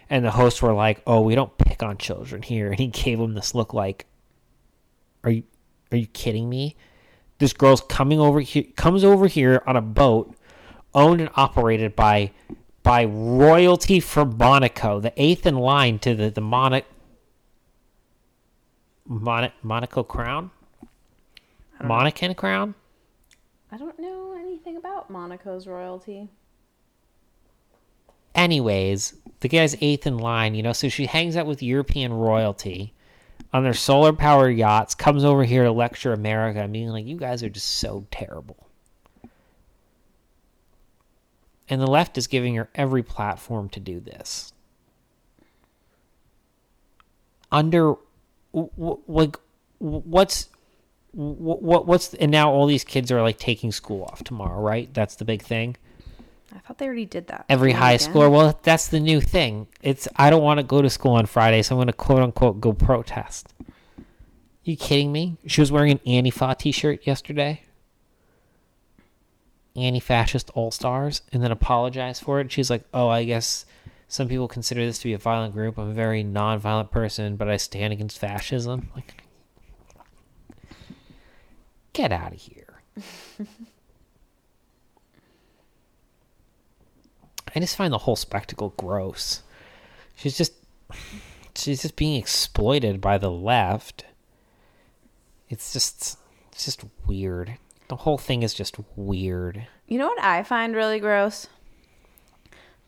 and 0.09 0.25
the 0.25 0.31
hosts 0.31 0.61
were 0.61 0.73
like, 0.73 1.01
"Oh, 1.05 1.21
we 1.21 1.35
don't 1.35 1.57
pick 1.57 1.83
on 1.83 1.97
children 1.97 2.41
here," 2.41 2.69
and 2.69 2.79
he 2.79 2.87
gave 2.87 3.19
him 3.19 3.33
this 3.33 3.53
look 3.53 3.73
like, 3.73 4.05
"Are 5.23 5.31
you 5.31 5.43
are 5.91 5.97
you 5.97 6.07
kidding 6.07 6.49
me?" 6.49 6.75
This 7.39 7.53
girl's 7.53 7.81
coming 7.81 8.19
over 8.19 8.39
here 8.39 8.65
comes 8.75 9.03
over 9.03 9.27
here 9.27 9.63
on 9.65 9.75
a 9.75 9.81
boat 9.81 10.35
owned 10.93 11.21
and 11.21 11.29
operated 11.35 11.95
by 11.95 12.31
by 12.83 13.05
royalty 13.05 13.99
from 13.99 14.37
Monaco, 14.37 14.99
the 14.99 15.13
eighth 15.17 15.45
in 15.45 15.57
line 15.57 15.99
to 15.99 16.15
the 16.15 16.31
the 16.31 16.41
Monaco 16.41 16.87
Mon- 19.05 19.51
Monaco 19.63 20.03
crown, 20.03 20.51
Monacan 21.81 22.35
crown. 22.35 22.75
I 23.71 23.77
don't 23.77 23.99
know 23.99 24.35
anything 24.39 24.77
about 24.77 25.09
Monaco's 25.09 25.67
royalty. 25.67 26.29
Anyways, 28.35 29.15
the 29.41 29.49
guy's 29.49 29.75
eighth 29.81 30.07
in 30.07 30.17
line, 30.17 30.55
you 30.55 30.63
know, 30.63 30.73
so 30.73 30.89
she 30.89 31.05
hangs 31.05 31.35
out 31.35 31.45
with 31.45 31.61
European 31.61 32.13
royalty 32.13 32.93
on 33.53 33.63
their 33.63 33.73
solar 33.73 34.13
powered 34.13 34.57
yachts, 34.57 34.95
comes 34.95 35.25
over 35.25 35.43
here 35.43 35.63
to 35.63 35.71
lecture 35.71 36.13
America, 36.13 36.67
being 36.67 36.89
like, 36.89 37.05
you 37.05 37.17
guys 37.17 37.43
are 37.43 37.49
just 37.49 37.67
so 37.67 38.05
terrible. 38.11 38.67
And 41.67 41.81
the 41.81 41.87
left 41.87 42.17
is 42.17 42.27
giving 42.27 42.55
her 42.55 42.69
every 42.75 43.03
platform 43.03 43.69
to 43.69 43.79
do 43.79 43.99
this. 43.99 44.53
Under, 47.51 47.95
like, 48.53 49.37
what's, 49.79 50.49
what, 51.13 51.85
what's, 51.85 52.13
and 52.15 52.31
now 52.31 52.51
all 52.51 52.65
these 52.65 52.83
kids 52.83 53.11
are 53.11 53.21
like 53.21 53.37
taking 53.37 53.71
school 53.71 54.03
off 54.03 54.23
tomorrow, 54.23 54.59
right? 54.59 54.93
That's 54.93 55.15
the 55.15 55.25
big 55.25 55.41
thing 55.41 55.77
I 56.53 56.59
thought 56.59 56.77
they 56.77 56.85
already 56.85 57.05
did 57.05 57.27
that. 57.27 57.45
every 57.49 57.71
high 57.71 57.93
again? 57.93 58.13
schooler. 58.13 58.31
Well, 58.31 58.59
that's 58.63 58.87
the 58.87 58.99
new 58.99 59.21
thing. 59.21 59.67
It's 59.81 60.07
I 60.15 60.29
don't 60.29 60.43
want 60.43 60.59
to 60.59 60.63
go 60.63 60.81
to 60.81 60.89
school 60.89 61.13
on 61.13 61.25
Friday, 61.25 61.61
so 61.61 61.75
I'm 61.75 61.77
going 61.77 61.87
to 61.87 61.93
quote 61.93 62.21
unquote 62.21 62.59
go 62.59 62.73
protest. 62.73 63.53
You 64.63 64.75
kidding 64.75 65.11
me? 65.11 65.37
She 65.47 65.61
was 65.61 65.71
wearing 65.71 65.91
an 65.91 65.99
Antifa 65.99 66.57
T-shirt 66.57 67.07
yesterday. 67.07 67.63
Anti-fascist 69.75 70.51
all 70.53 70.69
stars, 70.69 71.21
and 71.31 71.41
then 71.41 71.51
apologized 71.51 72.21
for 72.21 72.41
it. 72.41 72.51
She's 72.51 72.69
like, 72.69 72.83
"Oh, 72.93 73.07
I 73.07 73.23
guess 73.23 73.65
some 74.11 74.27
people 74.27 74.49
consider 74.49 74.85
this 74.85 74.99
to 74.99 75.05
be 75.05 75.13
a 75.13 75.17
violent 75.17 75.53
group. 75.53 75.77
I'm 75.77 75.89
a 75.89 75.93
very 75.93 76.21
non-violent 76.21 76.91
person, 76.91 77.37
but 77.37 77.47
I 77.47 77.55
stand 77.55 77.93
against 77.93 78.19
fascism." 78.19 78.91
Like, 78.93 79.23
get 81.93 82.11
out 82.11 82.33
of 82.33 82.39
here. 82.41 82.81
I 87.55 87.59
just 87.61 87.77
find 87.77 87.93
the 87.93 87.99
whole 87.99 88.17
spectacle 88.17 88.73
gross. 88.75 89.43
She's 90.15 90.37
just 90.37 90.55
she's 91.55 91.81
just 91.81 91.95
being 91.95 92.19
exploited 92.19 92.99
by 92.99 93.17
the 93.17 93.31
left. 93.31 94.03
It's 95.47 95.71
just 95.71 96.17
it's 96.51 96.65
just 96.65 96.83
weird. 97.07 97.57
The 97.87 97.95
whole 97.95 98.17
thing 98.17 98.43
is 98.43 98.53
just 98.53 98.75
weird. 98.97 99.67
You 99.87 99.99
know 99.99 100.07
what 100.07 100.21
I 100.21 100.43
find 100.43 100.75
really 100.75 100.99
gross? 100.99 101.47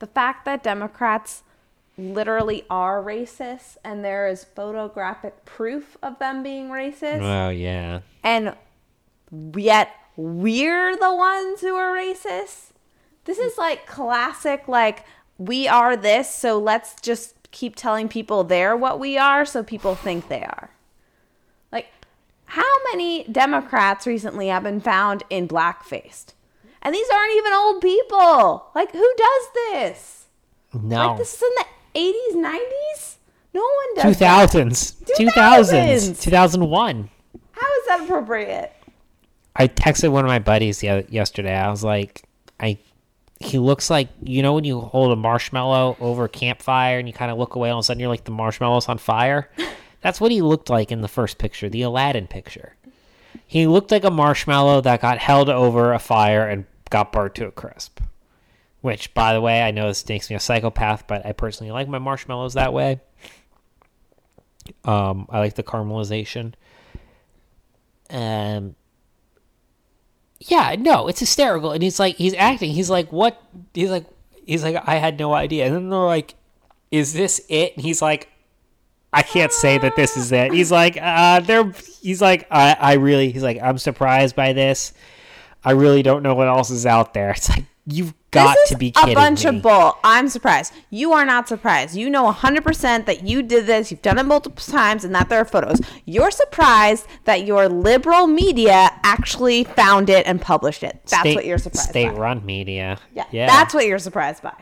The 0.03 0.07
fact 0.07 0.43
that 0.43 0.63
Democrats 0.63 1.43
literally 1.97 2.65
are 2.69 3.01
racist 3.01 3.77
and 3.85 4.03
there 4.03 4.27
is 4.27 4.43
photographic 4.43 5.45
proof 5.45 5.95
of 6.03 6.19
them 6.19 6.43
being 6.43 6.67
racist. 6.67 7.21
Oh 7.21 7.47
yeah. 7.47 8.01
and 8.21 8.53
yet 9.55 9.91
we're 10.17 10.97
the 10.97 11.15
ones 11.15 11.61
who 11.61 11.75
are 11.75 11.95
racist. 11.95 12.71
This 13.23 13.37
is 13.37 13.57
like 13.57 13.85
classic, 13.87 14.67
like, 14.67 15.05
we 15.37 15.69
are 15.69 15.95
this, 15.95 16.29
so 16.29 16.59
let's 16.59 16.99
just 16.99 17.35
keep 17.51 17.77
telling 17.77 18.09
people 18.09 18.43
they're 18.43 18.75
what 18.75 18.99
we 18.99 19.17
are 19.17 19.45
so 19.45 19.63
people 19.63 19.95
think 19.95 20.27
they 20.27 20.43
are. 20.43 20.71
Like, 21.71 21.87
how 22.43 22.75
many 22.91 23.23
Democrats 23.23 24.05
recently 24.05 24.49
have 24.49 24.63
been 24.63 24.81
found 24.81 25.23
in 25.29 25.47
blackface? 25.47 26.33
And 26.83 26.93
these 26.93 27.07
aren't 27.09 27.33
even 27.33 27.53
old 27.53 27.81
people. 27.81 28.65
Like, 28.75 28.91
who 28.91 29.13
does 29.17 29.47
this? 29.55 30.25
No. 30.73 31.07
Like, 31.09 31.17
this 31.17 31.33
is 31.35 31.41
in 31.41 31.49
the 31.55 31.65
80s, 31.99 32.59
90s? 32.59 33.15
No 33.53 33.61
one 33.61 33.95
does 33.95 34.03
Two 34.03 34.09
that. 34.09 34.17
thousands. 34.19 34.91
Two 35.15 35.25
2000s. 35.25 35.33
thousands. 35.33 36.19
Two 36.19 36.31
thousand 36.31 36.69
one. 36.69 37.09
How 37.51 37.67
is 37.81 37.87
that 37.87 38.01
appropriate? 38.03 38.73
I 39.55 39.67
texted 39.67 40.11
one 40.11 40.25
of 40.25 40.29
my 40.29 40.39
buddies 40.39 40.81
yesterday. 40.81 41.55
I 41.55 41.69
was 41.69 41.83
like, 41.83 42.23
I 42.59 42.79
he 43.39 43.59
looks 43.59 43.89
like 43.91 44.09
you 44.23 44.41
know 44.41 44.53
when 44.53 44.63
you 44.63 44.79
hold 44.81 45.11
a 45.11 45.15
marshmallow 45.15 45.97
over 45.99 46.23
a 46.23 46.29
campfire 46.29 46.97
and 46.97 47.07
you 47.07 47.13
kind 47.13 47.29
of 47.31 47.37
look 47.37 47.53
away 47.55 47.69
all 47.69 47.77
of 47.79 47.83
a 47.83 47.85
sudden 47.85 47.99
you're 47.99 48.09
like 48.09 48.23
the 48.23 48.31
marshmallow's 48.31 48.89
on 48.89 48.97
fire. 48.97 49.51
That's 50.01 50.19
what 50.19 50.31
he 50.31 50.41
looked 50.41 50.69
like 50.71 50.91
in 50.91 51.01
the 51.01 51.07
first 51.07 51.37
picture, 51.37 51.69
the 51.69 51.83
Aladdin 51.83 52.25
picture. 52.27 52.75
He 53.45 53.67
looked 53.67 53.91
like 53.91 54.03
a 54.03 54.11
marshmallow 54.11 54.81
that 54.81 55.01
got 55.01 55.19
held 55.19 55.49
over 55.49 55.93
a 55.93 55.99
fire 55.99 56.47
and 56.47 56.65
got 56.89 57.11
burnt 57.11 57.35
to 57.35 57.47
a 57.47 57.51
crisp. 57.51 57.99
Which, 58.81 59.13
by 59.13 59.33
the 59.33 59.39
way, 59.39 59.61
I 59.61 59.71
know 59.71 59.87
this 59.87 60.07
makes 60.09 60.29
me 60.29 60.35
a 60.35 60.41
psychopath, 60.41 61.07
but 61.07 61.25
I 61.25 61.31
personally 61.31 61.71
like 61.71 61.87
my 61.87 61.99
marshmallows 61.99 62.55
that 62.55 62.73
way. 62.73 62.99
Um, 64.83 65.25
I 65.29 65.39
like 65.39 65.55
the 65.55 65.63
caramelization. 65.63 66.53
Um, 68.09 68.75
yeah, 70.41 70.75
no, 70.77 71.07
it's 71.07 71.21
hysterical. 71.21 71.71
And 71.71 71.81
he's 71.81 71.99
like, 71.99 72.17
he's 72.17 72.33
acting. 72.33 72.71
He's 72.71 72.89
like, 72.89 73.11
what? 73.11 73.41
He's 73.73 73.89
like, 73.89 74.05
he's 74.45 74.63
like, 74.63 74.75
I 74.85 74.95
had 74.95 75.17
no 75.17 75.33
idea. 75.33 75.65
And 75.65 75.75
then 75.75 75.89
they're 75.89 75.99
like, 75.99 76.35
is 76.91 77.13
this 77.13 77.41
it? 77.49 77.75
And 77.75 77.85
he's 77.85 78.01
like, 78.01 78.29
I 79.13 79.21
can't 79.21 79.51
say 79.51 79.77
that 79.77 79.95
this 79.95 80.17
is 80.17 80.31
it. 80.31 80.51
He's 80.51 80.71
like, 80.71 80.97
uh, 80.99 81.39
they're, 81.39 81.71
he's 82.01 82.21
like, 82.21 82.47
I, 82.51 82.75
I 82.79 82.93
really, 82.93 83.31
he's 83.31 83.43
like, 83.43 83.61
I'm 83.61 83.77
surprised 83.77 84.35
by 84.35 84.53
this. 84.53 84.91
I 85.65 85.71
really 85.71 86.03
don't 86.03 86.23
know 86.23 86.35
what 86.35 86.47
else 86.47 86.69
is 86.69 86.85
out 86.85 87.13
there. 87.13 87.31
It's 87.37 87.49
like, 87.49 87.65
you've 87.85 88.13
got 88.31 88.55
to 88.67 88.77
be 88.77 88.91
kidding 88.91 89.11
a 89.11 89.15
bunch 89.15 89.43
me. 89.43 89.57
of 89.57 89.61
bull. 89.61 89.97
I'm 90.05 90.29
surprised. 90.29 90.73
You 90.89 91.11
are 91.13 91.25
not 91.25 91.49
surprised. 91.49 91.95
You 91.97 92.09
know 92.09 92.31
100% 92.31 93.05
that 93.05 93.27
you 93.27 93.43
did 93.43 93.65
this. 93.65 93.91
You've 93.91 94.01
done 94.01 94.17
it 94.17 94.23
multiple 94.23 94.63
times 94.63 95.03
and 95.03 95.13
that 95.15 95.27
there 95.27 95.39
are 95.39 95.45
photos. 95.45 95.81
You're 96.05 96.31
surprised 96.31 97.07
that 97.25 97.45
your 97.45 97.67
liberal 97.67 98.27
media 98.27 98.89
actually 99.03 99.65
found 99.65 100.09
it 100.09 100.25
and 100.25 100.41
published 100.41 100.83
it. 100.83 101.01
That's 101.07 101.21
State- 101.21 101.35
what 101.35 101.45
you're 101.45 101.57
surprised 101.57 101.89
by. 101.89 101.91
State-run 101.91 102.45
media. 102.45 102.99
Yeah, 103.13 103.25
yeah. 103.31 103.47
That's 103.47 103.73
what 103.73 103.85
you're 103.85 103.99
surprised 103.99 104.43
by. 104.43 104.53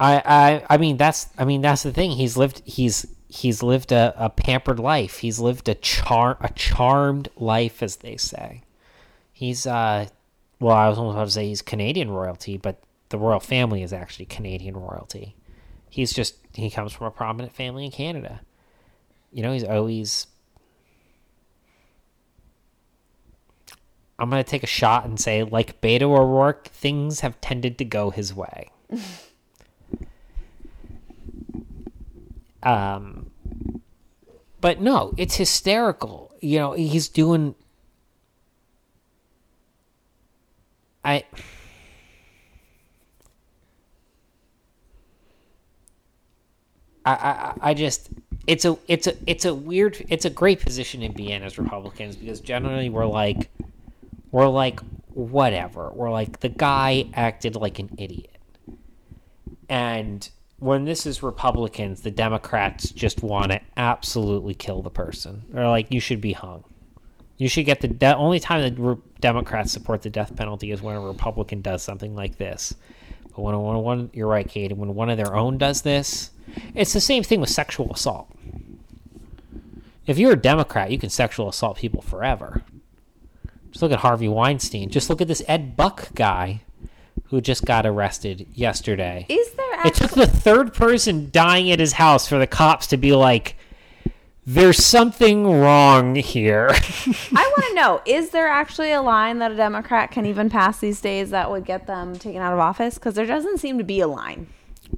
I, 0.00 0.22
I 0.26 0.66
I 0.74 0.76
mean 0.76 0.96
that's 0.96 1.28
I 1.38 1.44
mean 1.44 1.62
that's 1.62 1.84
the 1.84 1.92
thing. 1.92 2.10
He's 2.10 2.36
lived 2.36 2.62
he's 2.64 3.06
he's 3.28 3.62
lived 3.62 3.92
a, 3.92 4.12
a 4.16 4.28
pampered 4.28 4.80
life. 4.80 5.18
He's 5.18 5.38
lived 5.38 5.68
a 5.68 5.74
char 5.76 6.36
a 6.40 6.52
charmed 6.52 7.28
life, 7.36 7.80
as 7.82 7.96
they 7.96 8.16
say. 8.16 8.63
He's 9.44 9.66
uh 9.66 10.06
well, 10.58 10.74
I 10.74 10.88
was 10.88 10.96
almost 10.96 11.16
about 11.16 11.24
to 11.24 11.30
say 11.30 11.48
he's 11.48 11.60
Canadian 11.60 12.10
royalty, 12.10 12.56
but 12.56 12.82
the 13.10 13.18
royal 13.18 13.40
family 13.40 13.82
is 13.82 13.92
actually 13.92 14.24
Canadian 14.24 14.74
royalty. 14.74 15.36
He's 15.90 16.14
just 16.14 16.36
he 16.54 16.70
comes 16.70 16.92
from 16.92 17.06
a 17.06 17.10
prominent 17.10 17.54
family 17.54 17.84
in 17.84 17.90
Canada. 17.90 18.40
You 19.32 19.42
know, 19.42 19.52
he's 19.52 19.64
always 19.64 20.28
I'm 24.18 24.30
gonna 24.30 24.44
take 24.44 24.62
a 24.62 24.66
shot 24.66 25.04
and 25.04 25.20
say, 25.20 25.42
like 25.42 25.82
Beto 25.82 26.18
O'Rourke, 26.18 26.68
things 26.68 27.20
have 27.20 27.38
tended 27.42 27.76
to 27.78 27.84
go 27.84 28.10
his 28.10 28.32
way. 28.32 28.70
Um, 32.62 33.30
but 34.62 34.80
no, 34.80 35.12
it's 35.18 35.36
hysterical. 35.36 36.32
You 36.40 36.58
know, 36.58 36.72
he's 36.72 37.08
doing. 37.08 37.54
I. 41.04 41.24
I, 47.06 47.12
I, 47.12 47.54
I 47.60 47.74
just 47.74 48.08
it's 48.46 48.64
a 48.64 48.78
it's 48.88 49.06
a 49.06 49.14
it's 49.26 49.44
a 49.44 49.54
weird 49.54 50.04
it's 50.08 50.24
a 50.24 50.30
great 50.30 50.60
position 50.60 51.02
to 51.02 51.10
be 51.10 51.30
in 51.30 51.42
as 51.42 51.58
Republicans 51.58 52.16
because 52.16 52.40
generally 52.40 52.88
we're 52.88 53.04
like 53.04 53.50
we're 54.30 54.48
like 54.48 54.80
whatever 55.12 55.90
we're 55.94 56.10
like 56.10 56.40
the 56.40 56.48
guy 56.48 57.04
acted 57.12 57.56
like 57.56 57.78
an 57.78 57.90
idiot 57.98 58.34
and 59.68 60.30
when 60.58 60.84
this 60.84 61.04
is 61.04 61.22
Republicans, 61.22 62.02
the 62.02 62.10
Democrats 62.10 62.90
just 62.90 63.22
want 63.22 63.52
to 63.52 63.60
absolutely 63.76 64.54
kill 64.54 64.82
the 64.82 64.90
person. 64.90 65.42
They're 65.50 65.68
like, 65.68 65.92
you 65.92 66.00
should 66.00 66.20
be 66.20 66.32
hung. 66.32 66.64
You 67.36 67.48
should 67.48 67.66
get 67.66 67.80
the 67.80 67.88
de- 67.88 68.16
only 68.16 68.38
time 68.40 68.62
that 68.62 68.80
re- 68.80 68.96
Democrats 69.20 69.72
support 69.72 70.02
the 70.02 70.10
death 70.10 70.36
penalty 70.36 70.70
is 70.70 70.82
when 70.82 70.96
a 70.96 71.00
Republican 71.00 71.62
does 71.62 71.82
something 71.82 72.14
like 72.14 72.38
this. 72.38 72.74
But 73.34 73.42
when, 73.42 73.60
when 73.60 73.76
one, 73.78 74.10
you're 74.12 74.28
right, 74.28 74.48
Kate, 74.48 74.76
when 74.76 74.94
one 74.94 75.10
of 75.10 75.16
their 75.16 75.34
own 75.34 75.58
does 75.58 75.82
this, 75.82 76.30
it's 76.74 76.92
the 76.92 77.00
same 77.00 77.22
thing 77.22 77.40
with 77.40 77.50
sexual 77.50 77.92
assault. 77.92 78.28
If 80.06 80.18
you're 80.18 80.32
a 80.32 80.40
Democrat, 80.40 80.90
you 80.90 80.98
can 80.98 81.10
sexual 81.10 81.48
assault 81.48 81.78
people 81.78 82.02
forever. 82.02 82.62
Just 83.70 83.82
look 83.82 83.90
at 83.90 84.00
Harvey 84.00 84.28
Weinstein. 84.28 84.90
Just 84.90 85.10
look 85.10 85.20
at 85.20 85.28
this 85.28 85.42
Ed 85.48 85.76
Buck 85.76 86.14
guy 86.14 86.60
who 87.24 87.40
just 87.40 87.64
got 87.64 87.86
arrested 87.86 88.46
yesterday. 88.52 89.26
Is 89.28 89.50
there 89.52 89.86
It 89.86 89.94
took 89.94 90.12
the 90.12 90.26
third 90.26 90.72
person 90.74 91.30
dying 91.32 91.70
at 91.72 91.80
his 91.80 91.94
house 91.94 92.28
for 92.28 92.38
the 92.38 92.46
cops 92.46 92.86
to 92.88 92.96
be 92.96 93.12
like, 93.12 93.56
there's 94.46 94.84
something 94.84 95.50
wrong 95.50 96.14
here. 96.14 96.68
I 96.72 97.52
want 97.56 97.64
to 97.68 97.74
know, 97.74 98.02
is 98.04 98.30
there 98.30 98.46
actually 98.46 98.92
a 98.92 99.00
line 99.00 99.38
that 99.38 99.52
a 99.52 99.56
Democrat 99.56 100.10
can 100.10 100.26
even 100.26 100.50
pass 100.50 100.78
these 100.78 101.00
days 101.00 101.30
that 101.30 101.50
would 101.50 101.64
get 101.64 101.86
them 101.86 102.18
taken 102.18 102.42
out 102.42 102.52
of 102.52 102.58
office? 102.58 102.94
Because 102.94 103.14
there 103.14 103.26
doesn't 103.26 103.58
seem 103.58 103.78
to 103.78 103.84
be 103.84 104.00
a 104.00 104.08
line. 104.08 104.48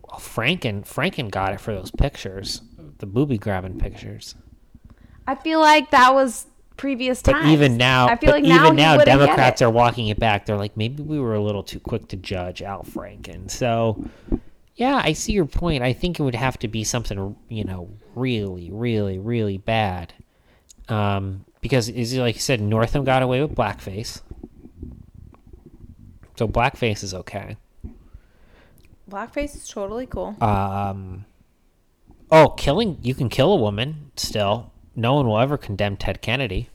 well, 0.09 0.19
Franken, 0.19 0.83
Franken 0.87 1.31
got 1.31 1.53
it 1.53 1.61
for 1.61 1.75
those 1.75 1.91
pictures, 1.91 2.63
the 2.99 3.07
booby 3.07 3.39
grabbing 3.39 3.79
pictures. 3.79 4.35
I 5.27 5.35
feel 5.35 5.61
like 5.61 5.91
that 5.91 6.15
was 6.15 6.47
previous 6.77 7.23
But 7.23 7.47
even 7.47 7.77
now, 7.77 8.09
I 8.09 8.17
feel 8.17 8.31
like 8.31 8.45
now 8.45 8.67
even 8.67 8.77
now, 8.77 8.99
Democrats 8.99 9.63
are 9.63 9.71
walking 9.71 10.09
it 10.09 10.19
back. 10.19 10.47
They're 10.47 10.57
like, 10.57 10.77
maybe 10.77 11.03
we 11.03 11.19
were 11.19 11.35
a 11.35 11.43
little 11.43 11.63
too 11.63 11.81
quick 11.81 12.09
to 12.09 12.17
judge 12.17 12.63
Al 12.63 12.83
Franken. 12.83 13.51
So, 13.51 14.05
yeah, 14.77 15.01
I 15.03 15.15
see 15.15 15.33
your 15.33 15.47
point. 15.47 15.83
I 15.83 15.95
think 15.95 16.21
it 16.21 16.23
would 16.23 16.35
have 16.35 16.59
to 16.59 16.69
be 16.69 16.85
something, 16.85 17.35
you 17.49 17.65
know, 17.65 17.89
really, 18.15 18.71
really, 18.71 19.19
really 19.19 19.57
bad. 19.57 20.13
Um, 20.89 21.47
because, 21.63 21.89
is 21.89 22.13
it 22.13 22.21
like 22.21 22.35
you 22.35 22.41
said, 22.41 22.61
Northam 22.61 23.03
got 23.03 23.23
away 23.23 23.41
with 23.41 23.55
blackface. 23.55 24.21
So 26.37 26.47
blackface 26.47 27.03
is 27.03 27.15
okay. 27.15 27.57
Blackface 29.11 29.57
is 29.57 29.67
totally 29.67 30.07
cool. 30.07 30.37
Um, 30.43 31.25
oh, 32.31 32.49
killing 32.51 32.99
you 33.01 33.15
can 33.15 33.31
kill 33.31 33.53
a 33.53 33.57
woman 33.57 34.11
still. 34.17 34.73
No 34.95 35.15
one 35.15 35.27
will 35.27 35.39
ever 35.39 35.57
condemn 35.57 35.97
Ted 35.97 36.21
Kennedy. 36.21 36.69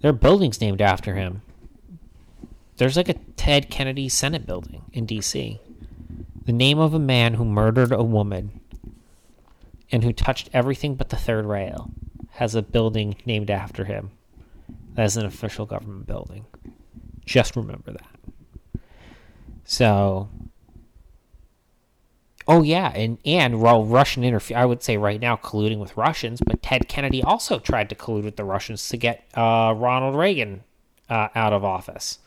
There 0.00 0.10
are 0.10 0.14
buildings 0.14 0.60
named 0.60 0.80
after 0.80 1.16
him. 1.16 1.42
There's 2.78 2.96
like 2.96 3.10
a 3.10 3.14
Ted 3.36 3.68
Kennedy 3.68 4.08
Senate 4.08 4.46
building 4.46 4.84
in 4.92 5.04
D.C. 5.04 5.60
The 6.44 6.52
name 6.52 6.78
of 6.78 6.94
a 6.94 6.98
man 6.98 7.34
who 7.34 7.44
murdered 7.44 7.92
a 7.92 8.02
woman 8.02 8.60
and 9.90 10.02
who 10.02 10.12
touched 10.12 10.50
everything 10.52 10.94
but 10.94 11.10
the 11.10 11.16
third 11.16 11.46
rail 11.46 11.90
has 12.32 12.54
a 12.54 12.62
building 12.62 13.16
named 13.26 13.50
after 13.50 13.84
him. 13.84 14.10
That 14.94 15.04
is 15.04 15.16
an 15.16 15.26
official 15.26 15.66
government 15.66 16.06
building. 16.06 16.46
Just 17.24 17.56
remember 17.56 17.92
that. 17.92 18.80
So, 19.64 20.28
Oh 22.48 22.62
yeah, 22.62 22.90
and 22.94 23.18
and 23.24 23.60
well, 23.60 23.84
Russian 23.84 24.24
interfere. 24.24 24.56
I 24.56 24.64
would 24.64 24.82
say 24.82 24.96
right 24.96 25.20
now 25.20 25.36
colluding 25.36 25.78
with 25.78 25.96
Russians, 25.96 26.40
but 26.44 26.62
Ted 26.62 26.88
Kennedy 26.88 27.22
also 27.22 27.58
tried 27.58 27.88
to 27.90 27.94
collude 27.94 28.24
with 28.24 28.36
the 28.36 28.44
Russians 28.44 28.88
to 28.88 28.96
get 28.96 29.24
uh, 29.34 29.74
Ronald 29.76 30.16
Reagan 30.16 30.64
uh, 31.08 31.28
out 31.34 31.52
of 31.52 31.64
office. 31.64 32.18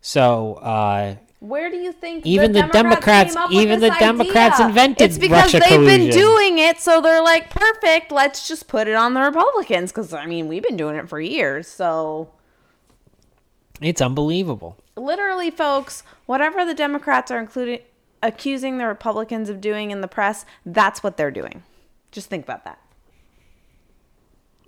So 0.00 0.54
uh, 0.54 1.16
Where 1.44 1.70
do 1.70 1.76
you 1.76 1.92
think 1.92 2.24
Even 2.24 2.52
the 2.52 2.62
Democrats- 2.62 3.34
came 3.34 3.42
up 3.42 3.50
with 3.50 3.58
even 3.58 3.80
this 3.80 3.92
the 3.92 3.98
Democrats 3.98 4.54
idea? 4.54 4.68
invented 4.68 5.10
It's 5.10 5.18
because 5.18 5.52
Russia 5.52 5.60
they've 5.68 5.78
been 5.78 6.08
doing 6.08 6.58
it, 6.58 6.80
so 6.80 7.02
they're 7.02 7.22
like, 7.22 7.50
perfect. 7.50 8.10
Let's 8.10 8.48
just 8.48 8.66
put 8.66 8.88
it 8.88 8.94
on 8.94 9.12
the 9.12 9.20
Republicans 9.20 9.92
because 9.92 10.14
I 10.14 10.24
mean 10.24 10.48
we've 10.48 10.62
been 10.62 10.78
doing 10.78 10.96
it 10.96 11.06
for 11.06 11.20
years. 11.20 11.68
So 11.68 12.30
it's 13.82 14.00
unbelievable. 14.00 14.78
literally, 14.96 15.50
folks, 15.50 16.02
whatever 16.24 16.64
the 16.64 16.72
Democrats 16.72 17.30
are 17.30 17.38
including 17.38 17.80
accusing 18.22 18.78
the 18.78 18.86
Republicans 18.86 19.50
of 19.50 19.60
doing 19.60 19.90
in 19.90 20.00
the 20.00 20.08
press, 20.08 20.46
that's 20.64 21.02
what 21.02 21.18
they're 21.18 21.30
doing. 21.30 21.62
Just 22.10 22.30
think 22.30 22.44
about 22.44 22.64
that. 22.64 22.78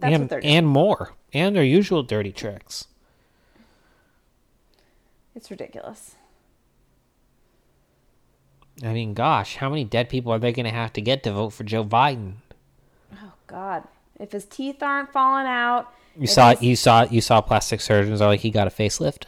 That's 0.00 0.12
and 0.12 0.24
what 0.24 0.28
they're 0.28 0.40
doing. 0.42 0.54
and 0.56 0.66
more, 0.66 1.14
and 1.32 1.56
their 1.56 1.64
usual 1.64 2.02
dirty 2.02 2.32
tricks. 2.32 2.86
it's 5.34 5.50
ridiculous. 5.50 6.16
I 8.82 8.92
mean, 8.92 9.14
gosh, 9.14 9.56
how 9.56 9.68
many 9.70 9.84
dead 9.84 10.08
people 10.08 10.32
are 10.32 10.38
they 10.38 10.52
going 10.52 10.66
to 10.66 10.72
have 10.72 10.92
to 10.94 11.00
get 11.00 11.22
to 11.22 11.32
vote 11.32 11.50
for 11.50 11.64
Joe 11.64 11.84
Biden? 11.84 12.34
Oh 13.14 13.32
God, 13.46 13.84
if 14.20 14.32
his 14.32 14.44
teeth 14.44 14.82
aren't 14.82 15.12
falling 15.12 15.46
out, 15.46 15.92
You 16.18 16.26
saw 16.26 16.54
you 16.60 16.76
saw 16.76 17.04
you 17.04 17.20
saw 17.20 17.40
plastic 17.40 17.80
surgeons 17.80 18.20
are 18.20 18.28
like 18.28 18.40
he 18.40 18.50
got 18.50 18.66
a 18.66 18.70
facelift. 18.70 19.24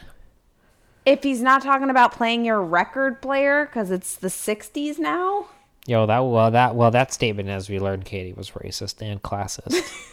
if 1.05 1.23
he's 1.23 1.41
not 1.41 1.63
talking 1.63 1.89
about 1.89 2.11
playing 2.11 2.45
your 2.45 2.61
record 2.61 3.21
player 3.21 3.65
because 3.65 3.89
it's 3.91 4.15
the 4.15 4.27
'60s 4.27 4.99
now. 4.99 5.47
Yo, 5.87 6.05
that 6.05 6.19
well 6.19 6.51
that 6.51 6.75
well 6.75 6.91
that 6.91 7.11
statement, 7.11 7.49
as 7.49 7.69
we 7.69 7.79
learned, 7.79 8.05
Katie 8.05 8.33
was 8.33 8.51
racist 8.51 9.01
and 9.01 9.21
classist. 9.23 9.81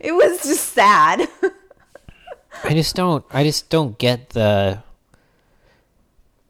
It 0.00 0.12
was 0.12 0.42
just 0.42 0.72
sad. 0.72 1.28
I 2.64 2.70
just 2.70 2.96
don't. 2.96 3.24
I 3.30 3.44
just 3.44 3.68
don't 3.70 3.96
get 3.98 4.30
the. 4.30 4.82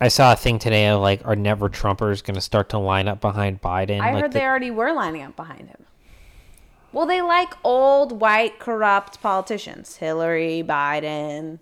I 0.00 0.08
saw 0.08 0.32
a 0.32 0.36
thing 0.36 0.58
today 0.58 0.86
of 0.88 1.00
like, 1.00 1.22
are 1.24 1.34
never 1.36 1.68
Trumpers 1.68 2.22
going 2.22 2.34
to 2.36 2.40
start 2.40 2.68
to 2.70 2.78
line 2.78 3.08
up 3.08 3.20
behind 3.20 3.60
Biden? 3.60 4.00
I 4.00 4.12
like 4.12 4.22
heard 4.22 4.32
the- 4.32 4.38
they 4.38 4.44
already 4.44 4.70
were 4.70 4.92
lining 4.92 5.22
up 5.22 5.34
behind 5.36 5.68
him. 5.68 5.84
Well, 6.92 7.06
they 7.06 7.20
like 7.20 7.52
old, 7.64 8.20
white, 8.20 8.58
corrupt 8.58 9.20
politicians. 9.20 9.96
Hillary, 9.96 10.64
Biden. 10.66 11.58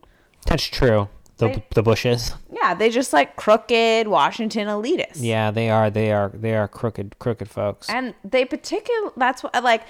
That's 0.47 0.65
true. 0.65 1.09
The 1.39 1.49
They- 1.49 1.65
the 1.75 1.83
Bushes. 1.83 2.33
Yeah, 2.51 2.73
they 2.75 2.89
just 2.89 3.13
like 3.13 3.37
crooked 3.37 4.09
Washington 4.09 4.69
elitists. 4.69 5.17
Yeah, 5.21 5.51
they 5.51 5.69
are. 5.69 5.91
They 5.91 6.11
are. 6.13 6.31
They 6.33 6.55
are 6.55 6.67
crooked 6.69 7.19
crooked 7.19 7.51
folks. 7.51 7.91
And 7.91 8.15
they 8.25 8.45
particular 8.47 9.11
that's 9.19 9.43
what 9.43 9.63
like 9.63 9.83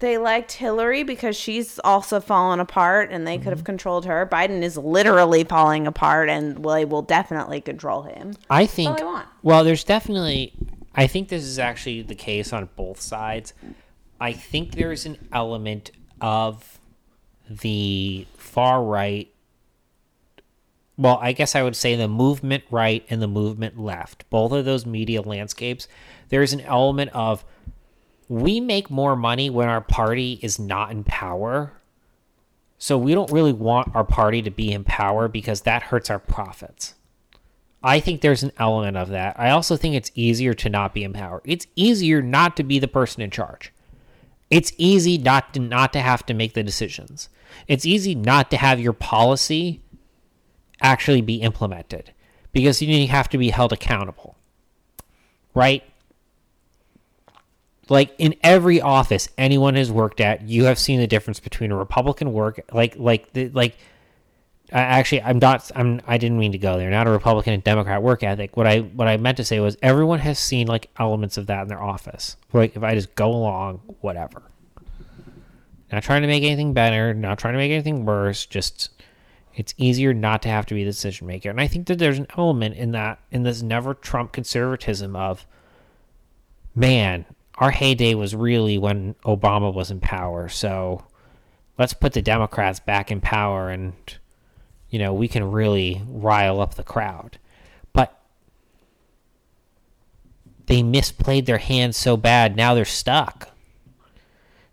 they 0.00 0.18
liked 0.18 0.52
Hillary 0.52 1.02
because 1.02 1.36
she's 1.36 1.78
also 1.84 2.20
fallen 2.20 2.60
apart 2.60 3.10
and 3.10 3.26
they 3.26 3.36
could 3.36 3.44
Mm-hmm. 3.44 3.50
have 3.50 3.64
controlled 3.64 4.04
her. 4.06 4.26
Biden 4.30 4.62
is 4.62 4.76
literally 4.76 5.44
falling 5.44 5.86
apart 5.86 6.28
and 6.28 6.64
they 6.64 6.84
will 6.84 7.02
definitely 7.02 7.60
control 7.60 8.02
him. 8.02 8.34
I 8.50 8.66
think. 8.66 9.00
want. 9.00 9.26
Well, 9.42 9.64
there's 9.64 9.84
definitely. 9.84 10.52
I 10.94 11.06
think 11.06 11.28
this 11.28 11.42
is 11.44 11.58
actually 11.58 12.02
the 12.02 12.14
case 12.14 12.52
on 12.52 12.68
both 12.76 13.00
sides. 13.00 13.52
I 14.20 14.32
think 14.32 14.72
there's 14.72 15.06
an 15.06 15.18
element 15.32 15.90
of 16.20 16.78
the 17.48 18.26
far 18.36 18.82
right. 18.82 19.28
Well, 20.96 21.18
I 21.20 21.32
guess 21.32 21.56
I 21.56 21.62
would 21.62 21.74
say 21.74 21.96
the 21.96 22.06
movement 22.08 22.62
right 22.70 23.04
and 23.10 23.20
the 23.20 23.26
movement 23.26 23.78
left. 23.78 24.28
Both 24.30 24.52
of 24.52 24.64
those 24.64 24.86
media 24.86 25.22
landscapes. 25.22 25.88
There's 26.28 26.52
an 26.52 26.60
element 26.60 27.10
of 27.12 27.44
we 28.28 28.60
make 28.60 28.90
more 28.90 29.16
money 29.16 29.50
when 29.50 29.68
our 29.68 29.80
party 29.80 30.38
is 30.42 30.58
not 30.58 30.90
in 30.90 31.04
power. 31.04 31.72
So 32.78 32.98
we 32.98 33.14
don't 33.14 33.30
really 33.30 33.52
want 33.52 33.94
our 33.94 34.04
party 34.04 34.42
to 34.42 34.50
be 34.50 34.72
in 34.72 34.84
power 34.84 35.28
because 35.28 35.62
that 35.62 35.84
hurts 35.84 36.10
our 36.10 36.18
profits. 36.18 36.94
I 37.82 38.00
think 38.00 38.20
there's 38.20 38.42
an 38.42 38.52
element 38.58 38.96
of 38.96 39.10
that. 39.10 39.38
I 39.38 39.50
also 39.50 39.76
think 39.76 39.94
it's 39.94 40.10
easier 40.14 40.54
to 40.54 40.70
not 40.70 40.94
be 40.94 41.04
in 41.04 41.12
power. 41.12 41.42
It's 41.44 41.66
easier 41.76 42.22
not 42.22 42.56
to 42.56 42.62
be 42.62 42.78
the 42.78 42.88
person 42.88 43.22
in 43.22 43.30
charge. 43.30 43.72
It's 44.50 44.72
easy 44.78 45.18
not 45.18 45.52
to 45.54 45.60
not 45.60 45.92
to 45.92 46.00
have 46.00 46.24
to 46.26 46.34
make 46.34 46.54
the 46.54 46.62
decisions. 46.62 47.28
It's 47.68 47.84
easy 47.84 48.14
not 48.14 48.50
to 48.50 48.56
have 48.56 48.80
your 48.80 48.92
policy 48.92 49.82
actually 50.80 51.20
be 51.20 51.36
implemented 51.36 52.12
because 52.52 52.80
you 52.80 53.08
have 53.08 53.28
to 53.30 53.38
be 53.38 53.50
held 53.50 53.72
accountable. 53.72 54.36
Right? 55.54 55.82
Like 57.88 58.14
in 58.18 58.34
every 58.42 58.80
office 58.80 59.28
anyone 59.36 59.74
has 59.74 59.90
worked 59.92 60.20
at, 60.20 60.42
you 60.42 60.64
have 60.64 60.78
seen 60.78 61.00
the 61.00 61.06
difference 61.06 61.40
between 61.40 61.70
a 61.70 61.76
Republican 61.76 62.32
work 62.32 62.60
like 62.72 62.96
like 62.96 63.32
the 63.32 63.48
like 63.50 63.76
I 64.72 64.80
actually 64.80 65.22
I'm 65.22 65.38
not 65.38 65.70
I'm 65.74 66.00
I 66.06 66.18
didn't 66.18 66.38
mean 66.38 66.52
to 66.52 66.58
go 66.58 66.78
there. 66.78 66.90
Not 66.90 67.06
a 67.06 67.10
Republican 67.10 67.52
and 67.52 67.62
Democrat 67.62 68.02
work 68.02 68.22
ethic. 68.22 68.56
What 68.56 68.66
I 68.66 68.80
what 68.80 69.08
I 69.08 69.16
meant 69.18 69.36
to 69.36 69.44
say 69.44 69.60
was 69.60 69.76
everyone 69.82 70.20
has 70.20 70.38
seen 70.38 70.66
like 70.66 70.90
elements 70.98 71.36
of 71.36 71.46
that 71.46 71.62
in 71.62 71.68
their 71.68 71.82
office. 71.82 72.36
Like 72.52 72.76
if 72.76 72.82
I 72.82 72.94
just 72.94 73.14
go 73.14 73.28
along, 73.30 73.80
whatever. 74.00 74.42
Not 75.92 76.02
trying 76.02 76.22
to 76.22 76.28
make 76.28 76.42
anything 76.42 76.72
better, 76.72 77.14
not 77.14 77.38
trying 77.38 77.54
to 77.54 77.58
make 77.58 77.70
anything 77.70 78.04
worse, 78.04 78.46
just 78.46 78.90
it's 79.54 79.74
easier 79.76 80.12
not 80.12 80.42
to 80.42 80.48
have 80.48 80.66
to 80.66 80.74
be 80.74 80.82
the 80.82 80.90
decision 80.90 81.26
maker. 81.26 81.50
And 81.50 81.60
I 81.60 81.68
think 81.68 81.86
that 81.86 81.98
there's 81.98 82.18
an 82.18 82.26
element 82.36 82.76
in 82.76 82.92
that 82.92 83.20
in 83.30 83.44
this 83.44 83.62
never 83.62 83.94
Trump 83.94 84.32
conservatism 84.32 85.14
of 85.14 85.46
man, 86.74 87.26
our 87.58 87.70
heyday 87.70 88.14
was 88.14 88.34
really 88.34 88.78
when 88.78 89.14
Obama 89.24 89.72
was 89.72 89.90
in 89.90 90.00
power. 90.00 90.48
So 90.48 91.04
let's 91.78 91.94
put 91.94 92.12
the 92.12 92.22
Democrats 92.22 92.80
back 92.80 93.10
in 93.10 93.20
power 93.20 93.70
and 93.70 93.94
you 94.94 95.00
know, 95.00 95.12
we 95.12 95.26
can 95.26 95.50
really 95.50 96.02
rile 96.06 96.60
up 96.60 96.74
the 96.74 96.84
crowd. 96.84 97.38
But 97.92 98.16
they 100.66 100.82
misplayed 100.82 101.46
their 101.46 101.58
hands 101.58 101.96
so 101.96 102.16
bad, 102.16 102.54
now 102.54 102.74
they're 102.74 102.84
stuck. 102.84 103.48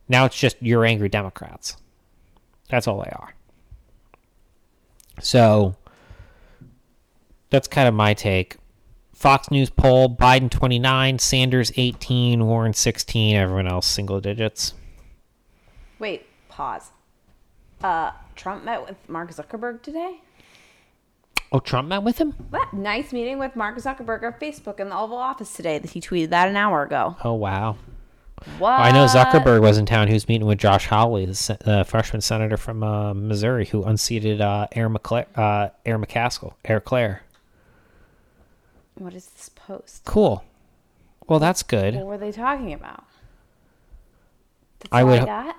Now 0.07 0.25
it's 0.25 0.37
just 0.37 0.57
you're 0.61 0.85
angry 0.85 1.09
Democrats. 1.09 1.75
That's 2.69 2.87
all 2.87 2.99
they 2.99 3.09
are. 3.09 3.33
So 5.21 5.75
that's 7.49 7.67
kind 7.67 7.87
of 7.87 7.95
my 7.95 8.13
take. 8.13 8.57
Fox 9.21 9.51
News 9.51 9.69
poll 9.69 10.09
Biden 10.09 10.49
29, 10.49 11.19
Sanders 11.19 11.71
18, 11.77 12.43
Warren 12.43 12.73
16, 12.73 13.35
everyone 13.35 13.67
else 13.67 13.85
single 13.85 14.19
digits. 14.19 14.73
Wait, 15.99 16.25
pause. 16.49 16.89
Uh, 17.83 18.13
Trump 18.35 18.63
met 18.63 18.83
with 18.83 18.97
Mark 19.07 19.31
Zuckerberg 19.31 19.83
today. 19.83 20.21
Oh, 21.51 21.59
Trump 21.59 21.87
met 21.89 22.01
with 22.01 22.17
him? 22.17 22.31
What 22.49 22.73
nice 22.73 23.13
meeting 23.13 23.37
with 23.37 23.55
Mark 23.55 23.77
Zuckerberg 23.77 24.27
of 24.27 24.39
Facebook 24.39 24.79
in 24.79 24.89
the 24.89 24.97
Oval 24.97 25.17
Office 25.17 25.53
today. 25.53 25.77
That 25.77 25.91
he 25.91 26.01
tweeted 26.01 26.29
that 26.29 26.47
an 26.47 26.55
hour 26.55 26.81
ago. 26.81 27.15
Oh, 27.23 27.33
wow. 27.33 27.77
What? 28.57 28.79
I 28.79 28.89
know 28.89 29.05
Zuckerberg 29.05 29.61
was 29.61 29.77
in 29.77 29.85
town. 29.85 30.07
He 30.07 30.15
was 30.15 30.27
meeting 30.27 30.47
with 30.47 30.57
Josh 30.57 30.87
Hawley, 30.87 31.27
the 31.27 31.57
uh, 31.65 31.83
freshman 31.83 32.21
senator 32.21 32.57
from 32.57 32.81
uh, 32.81 33.13
Missouri, 33.13 33.67
who 33.67 33.83
unseated 33.83 34.41
uh, 34.41 34.65
Aaron, 34.71 34.95
McCla- 34.95 35.27
uh, 35.37 35.69
Aaron 35.85 36.03
McCaskill, 36.03 36.53
Air 36.65 36.79
Clare. 36.79 37.21
What 39.01 39.15
is 39.15 39.25
this 39.25 39.49
post? 39.49 40.05
Cool. 40.05 40.45
Well, 41.27 41.39
that's 41.39 41.63
good. 41.63 41.95
What 41.95 42.05
were 42.05 42.17
they 42.19 42.31
talking 42.31 42.71
about? 42.71 43.03
That's 44.79 44.93
I 44.93 45.03
would 45.03 45.25
got. 45.25 45.55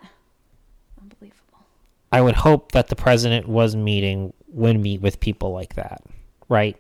Unbelievable. 1.01 1.67
I 2.13 2.21
would 2.21 2.37
hope 2.37 2.71
that 2.71 2.87
the 2.87 2.95
president 2.95 3.49
was 3.49 3.75
meeting 3.75 4.33
would 4.47 4.79
meet 4.79 5.01
with 5.01 5.19
people 5.19 5.53
like 5.53 5.75
that, 5.75 6.05
right? 6.49 6.77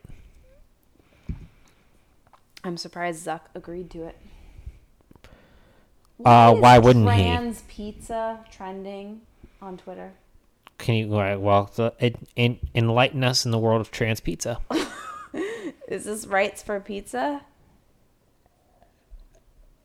I'm 2.63 2.77
surprised 2.77 3.27
Zuck 3.27 3.41
agreed 3.57 3.91
to 3.91 4.05
it. 4.05 4.17
Uh, 6.25 6.53
is 6.55 6.61
why 6.61 6.79
wouldn't 6.79 7.11
he? 7.11 7.23
trans 7.23 7.63
pizza 7.67 8.39
trending 8.53 9.23
on 9.61 9.79
Twitter? 9.79 10.13
Can 10.79 10.95
you 10.95 11.19
uh, 11.19 11.37
well 11.39 11.73
the, 11.75 11.93
it, 11.99 12.17
en- 12.37 12.61
enlighten 12.73 13.25
us 13.25 13.45
in 13.45 13.51
the 13.51 13.59
world 13.59 13.81
of 13.81 13.91
trans 13.91 14.21
pizza? 14.21 14.61
Is 15.93 16.05
this 16.05 16.27
rights 16.27 16.63
for 16.63 16.81
pizza? 16.81 17.43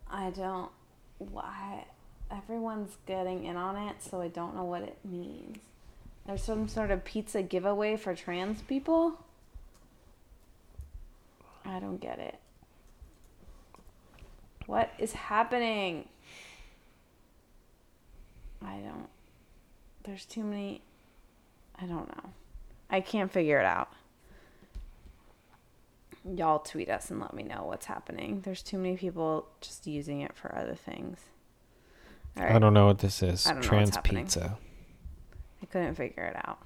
I 0.10 0.30
don't. 0.30 0.72
Why? 1.18 1.84
Everyone's 2.32 2.96
getting 3.06 3.44
in 3.44 3.58
on 3.58 3.76
it, 3.76 3.98
so 4.00 4.22
I 4.22 4.30
don't 4.30 4.56
know 4.56 4.64
what 4.64 4.84
it 4.84 4.98
means. 5.04 5.58
There's 6.26 6.42
some 6.42 6.70
sort 6.70 6.92
of 6.92 7.04
pizza 7.04 7.42
giveaway 7.42 7.98
for 7.98 8.16
trans 8.16 8.62
people? 8.62 9.22
I 11.66 11.82
don't 11.82 12.00
get 12.00 12.20
it. 12.20 12.40
What 14.66 14.90
is 15.00 15.12
happening? 15.12 16.08
I 18.66 18.78
don't. 18.78 19.10
There's 20.06 20.24
too 20.24 20.46
many. 20.46 20.80
I 21.78 21.86
don't 21.86 22.08
know. 22.08 22.30
I 22.90 23.02
can't 23.02 23.30
figure 23.30 23.60
it 23.60 23.66
out. 23.66 23.90
Y'all 26.36 26.60
tweet 26.60 26.90
us 26.90 27.10
and 27.10 27.20
let 27.20 27.34
me 27.34 27.44
know 27.44 27.64
what's 27.66 27.86
happening. 27.86 28.42
There's 28.42 28.62
too 28.62 28.78
many 28.78 28.98
people 28.98 29.48
just 29.62 29.88
using 29.88 30.22
it 30.22 30.36
for 30.36 30.54
other 30.56 30.76
things. 30.76 31.20
All 32.38 32.44
I 32.44 32.60
don't 32.60 32.74
know 32.74 32.86
what 32.86 33.00
this 33.00 33.24
is. 33.24 33.48
I 33.48 33.54
don't 33.54 33.62
know 33.66 33.78
what's 33.78 33.92
trans 33.92 33.98
pizza. 34.04 34.58
I 35.62 35.66
couldn't 35.66 35.96
figure 35.96 36.24
it 36.24 36.36
out. 36.48 36.60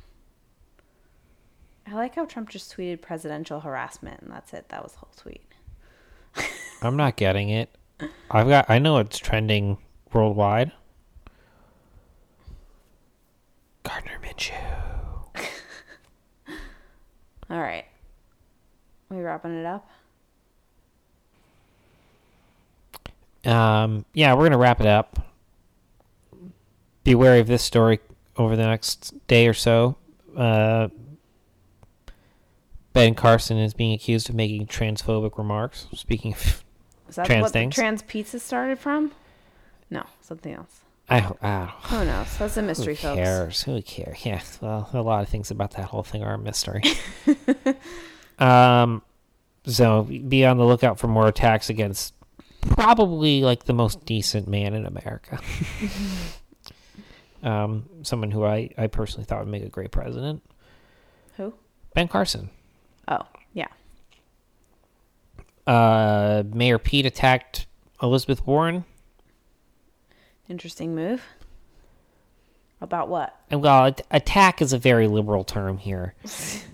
I 1.87 1.93
like 1.93 2.15
how 2.15 2.25
Trump 2.25 2.49
just 2.49 2.75
tweeted 2.75 3.01
presidential 3.01 3.59
harassment 3.59 4.21
and 4.21 4.31
that's 4.31 4.53
it. 4.53 4.69
That 4.69 4.83
was 4.83 4.93
the 4.93 4.99
whole 4.99 5.13
tweet. 5.15 5.41
I'm 6.81 6.95
not 6.95 7.15
getting 7.15 7.49
it. 7.49 7.69
I've 8.29 8.47
got. 8.47 8.69
I 8.69 8.79
know 8.79 8.97
it's 8.97 9.17
trending 9.17 9.77
worldwide. 10.11 10.71
Gardner 13.83 14.19
Minshew. 14.23 14.53
All 17.49 17.59
right. 17.59 17.85
We 19.11 19.19
wrapping 19.21 19.53
it 19.59 19.65
up? 19.65 19.87
Um, 23.45 24.05
yeah, 24.13 24.33
we're 24.33 24.45
gonna 24.45 24.57
wrap 24.57 24.79
it 24.79 24.87
up. 24.87 25.19
Be 27.03 27.13
wary 27.15 27.39
of 27.39 27.47
this 27.47 27.61
story 27.63 27.99
over 28.37 28.55
the 28.55 28.63
next 28.65 29.13
day 29.27 29.47
or 29.47 29.53
so. 29.53 29.97
Uh, 30.37 30.87
ben 32.93 33.15
Carson 33.15 33.57
is 33.57 33.73
being 33.73 33.93
accused 33.93 34.29
of 34.29 34.35
making 34.35 34.67
transphobic 34.67 35.37
remarks. 35.37 35.87
Speaking 35.93 36.33
of, 36.33 36.63
Is 37.09 37.15
that 37.15 37.25
Trans 37.25 37.43
what 37.43 37.51
things? 37.51 37.75
the 37.75 37.81
trans 37.81 38.01
pizza 38.03 38.39
started 38.39 38.79
from? 38.79 39.11
No, 39.89 40.03
something 40.21 40.53
else. 40.53 40.81
I, 41.09 41.29
I 41.41 41.65
Who 41.89 42.05
knows? 42.05 42.37
That's 42.37 42.55
a 42.55 42.61
mystery, 42.61 42.95
Who 42.95 43.01
folks. 43.01 43.17
cares? 43.17 43.63
Who 43.63 43.81
cares? 43.81 44.19
Yeah, 44.23 44.41
well, 44.61 44.89
a 44.93 45.01
lot 45.01 45.23
of 45.23 45.27
things 45.29 45.51
about 45.51 45.71
that 45.71 45.85
whole 45.87 46.03
thing 46.03 46.23
are 46.23 46.35
a 46.35 46.37
mystery. 46.37 46.83
um, 48.41 49.01
so 49.65 50.03
be 50.03 50.45
on 50.45 50.57
the 50.57 50.65
lookout 50.65 50.99
for 50.99 51.07
more 51.07 51.27
attacks 51.27 51.69
against 51.69 52.13
probably 52.61 53.41
like 53.41 53.65
the 53.65 53.73
most 53.73 54.05
decent 54.05 54.47
man 54.47 54.73
in 54.73 54.85
America. 54.85 55.39
um, 57.43 57.85
someone 58.03 58.31
who 58.31 58.43
I, 58.43 58.71
I 58.77 58.87
personally 58.87 59.25
thought 59.25 59.39
would 59.39 59.47
make 59.47 59.63
a 59.63 59.69
great 59.69 59.91
president, 59.91 60.41
Who? 61.37 61.53
Ben 61.93 62.07
Carson. 62.07 62.49
Oh, 63.07 63.27
yeah. 63.53 63.67
Uh, 65.67 66.43
Mayor 66.51 66.79
Pete 66.79 67.05
attacked 67.05 67.67
Elizabeth 68.01 68.45
Warren. 68.47 68.85
Interesting 70.49 70.95
move. 70.95 71.21
About 72.81 73.09
what? 73.09 73.39
And 73.51 73.61
well, 73.61 73.95
attack 74.09 74.61
is 74.61 74.73
a 74.73 74.77
very 74.77 75.07
liberal 75.07 75.43
term 75.43 75.77
here. 75.77 76.15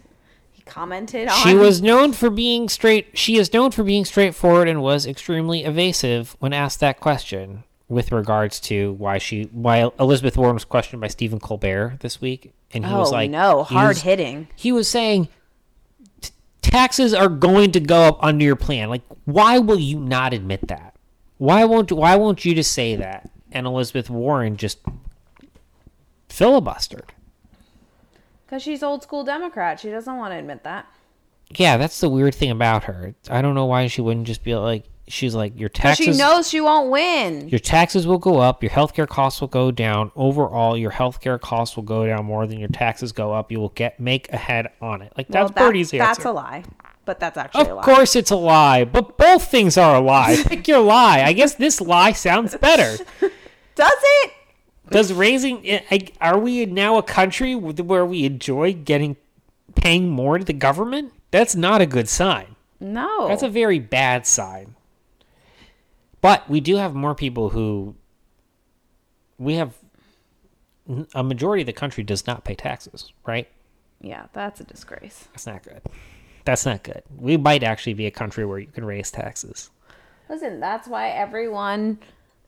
Commented 0.77 1.27
on. 1.27 1.35
She 1.43 1.55
was 1.55 1.81
known 1.81 2.13
for 2.13 2.29
being 2.29 2.69
straight. 2.69 3.17
She 3.17 3.37
is 3.37 3.51
known 3.51 3.71
for 3.71 3.83
being 3.83 4.05
straightforward 4.05 4.67
and 4.67 4.81
was 4.81 5.07
extremely 5.07 5.63
evasive 5.63 6.35
when 6.39 6.53
asked 6.53 6.79
that 6.81 6.99
question 6.99 7.63
with 7.89 8.11
regards 8.11 8.59
to 8.59 8.91
why 8.93 9.17
she 9.17 9.45
why 9.51 9.89
Elizabeth 9.99 10.37
Warren 10.37 10.53
was 10.55 10.65
questioned 10.65 11.01
by 11.01 11.07
Stephen 11.07 11.39
Colbert 11.39 11.97
this 12.01 12.21
week, 12.21 12.53
and 12.73 12.85
he 12.85 12.91
Oh 12.93 12.99
was 12.99 13.11
like, 13.11 13.31
no, 13.31 13.63
hard 13.63 13.87
was- 13.87 14.01
hitting. 14.03 14.49
He 14.55 14.71
was 14.71 14.87
saying 14.87 15.29
taxes 16.61 17.13
are 17.13 17.29
going 17.29 17.71
to 17.71 17.79
go 17.79 18.03
up 18.03 18.23
under 18.23 18.43
your 18.45 18.55
plan. 18.55 18.89
Like, 18.89 19.03
why 19.25 19.57
will 19.57 19.79
you 19.79 19.99
not 19.99 20.33
admit 20.33 20.67
that? 20.67 20.93
Why 21.37 21.65
won't 21.65 21.91
Why 21.91 22.15
won't 22.17 22.45
you 22.45 22.53
just 22.53 22.71
say 22.71 22.95
that? 22.97 23.29
And 23.51 23.65
Elizabeth 23.65 24.09
Warren 24.11 24.57
just 24.57 24.79
filibustered. 26.29 27.09
Because 28.47 28.63
she's 28.63 28.81
old 28.81 29.03
school 29.03 29.23
Democrat. 29.25 29.79
She 29.79 29.89
doesn't 29.91 30.15
want 30.17 30.31
to 30.33 30.37
admit 30.37 30.63
that. 30.63 30.87
Yeah, 31.55 31.77
that's 31.77 31.99
the 31.99 32.09
weird 32.09 32.33
thing 32.33 32.49
about 32.49 32.85
her. 32.85 33.13
I 33.29 33.41
don't 33.41 33.55
know 33.55 33.65
why 33.65 33.87
she 33.87 34.01
wouldn't 34.01 34.25
just 34.25 34.43
be 34.43 34.55
like, 34.55 34.85
she's 35.07 35.35
like, 35.35 35.57
your 35.59 35.69
taxes, 35.69 36.05
she 36.05 36.11
knows 36.13 36.49
she 36.49 36.59
won't 36.61 36.89
win. 36.89 37.47
your 37.49 37.59
taxes 37.59 38.05
will 38.07 38.17
go 38.17 38.39
up, 38.39 38.63
your 38.63 38.69
healthcare 38.69 39.07
costs 39.07 39.39
will 39.41 39.47
go 39.49 39.69
down. 39.71 40.11
Overall, 40.15 40.77
your 40.77 40.91
healthcare 40.91 41.39
costs 41.39 41.75
will 41.75 41.83
go 41.83 42.05
down 42.05 42.25
more 42.25 42.47
than 42.47 42.57
your 42.59 42.69
taxes 42.69 43.11
go 43.11 43.33
up. 43.33 43.51
You 43.51 43.59
will 43.59 43.69
get 43.69 43.99
make 43.99 44.31
ahead 44.33 44.69
on 44.81 45.01
it. 45.01 45.13
Like 45.17 45.29
Well, 45.29 45.43
that's 45.45 45.55
that- 45.55 45.65
Bernie's 45.67 45.93
answer. 45.93 46.05
That's 46.05 46.25
a 46.25 46.31
lie. 46.31 46.63
But 47.05 47.21
that's 47.21 47.37
actually 47.37 47.69
a 47.69 47.75
lie. 47.75 47.79
of 47.79 47.85
course, 47.85 48.17
it's 48.17 48.31
a 48.31 48.35
lie, 48.35 48.83
but 48.83 49.17
both 49.17 49.49
things 49.49 49.77
are 49.77 49.95
a 49.95 50.01
lie. 50.01 50.35
Pick 50.45 50.67
your 50.67 50.79
lie. 50.81 51.21
I 51.21 51.31
guess 51.31 51.55
this 51.55 51.79
lie 51.79 52.11
sounds 52.11 52.57
better. 52.57 53.01
Does 53.75 53.91
it? 54.23 54.31
Does 54.89 55.11
raising? 55.13 55.67
Eh, 55.67 56.07
are 56.21 56.37
we 56.39 56.65
now 56.65 56.97
a 56.97 57.03
country 57.03 57.55
where 57.55 58.05
we 58.05 58.25
enjoy 58.25 58.73
getting 58.73 59.17
paying 59.75 60.09
more 60.09 60.37
to 60.37 60.45
the 60.45 60.53
government? 60.53 61.13
That's 61.31 61.55
not 61.55 61.81
a 61.81 61.85
good 61.85 62.07
sign. 62.07 62.55
No. 62.79 63.27
That's 63.27 63.43
a 63.43 63.49
very 63.49 63.79
bad 63.79 64.25
sign. 64.25 64.75
But 66.21 66.49
we 66.49 66.59
do 66.59 66.77
have 66.77 66.95
more 66.95 67.15
people 67.15 67.49
who 67.49 67.95
we 69.37 69.55
have 69.55 69.73
a 71.13 71.23
majority 71.23 71.61
of 71.61 71.67
the 71.67 71.73
country 71.73 72.03
does 72.03 72.25
not 72.25 72.43
pay 72.43 72.55
taxes, 72.55 73.11
right? 73.25 73.47
yeah, 73.99 74.27
that's 74.33 74.59
a 74.59 74.63
disgrace. 74.63 75.27
That's 75.33 75.47
not 75.47 75.63
good. 75.63 75.81
That's 76.45 76.65
not 76.65 76.83
good. 76.83 77.03
We 77.17 77.35
might 77.35 77.63
actually 77.63 77.95
be 77.95 78.05
a 78.05 78.11
country 78.11 78.45
where 78.45 78.59
you 78.59 78.67
can 78.67 78.85
raise 78.85 79.11
taxes. 79.11 79.69
Listen, 80.29 80.59
that's 80.59 80.87
why 80.87 81.09
everyone 81.09 81.99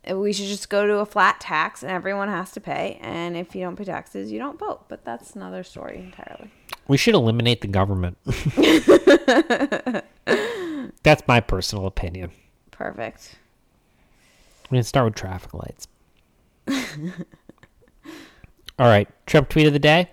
we 0.08 0.34
should 0.34 0.48
just 0.48 0.70
go 0.70 0.88
to 0.88 0.98
a 0.98 1.06
flat 1.06 1.40
tax 1.40 1.84
and 1.84 1.92
everyone 1.92 2.30
has 2.30 2.52
to 2.52 2.62
pay 2.62 2.98
and 3.02 3.36
if 3.38 3.56
you 3.56 3.62
don't 3.62 3.76
pay 3.76 3.84
taxes, 3.86 4.32
you 4.32 4.40
don't 4.40 4.58
vote. 4.60 4.88
But 4.88 5.06
that's 5.06 5.36
another 5.36 5.64
story 5.64 5.98
entirely. 5.98 6.52
We 6.88 6.98
should 6.98 7.14
eliminate 7.14 7.62
the 7.62 7.68
government. 7.68 8.18
That's 11.04 11.22
my 11.28 11.40
personal 11.40 11.86
opinion. 11.86 12.32
Perfect. 12.72 13.36
I'm 14.66 14.72
going 14.72 14.82
to 14.82 14.88
start 14.88 15.06
with 15.06 15.16
traffic 15.16 15.54
lights. 15.54 15.88
All 18.80 18.88
right. 18.88 19.08
Trump 19.26 19.50
tweet 19.50 19.68
of 19.68 19.74
the 19.74 19.80
day. 19.80 20.10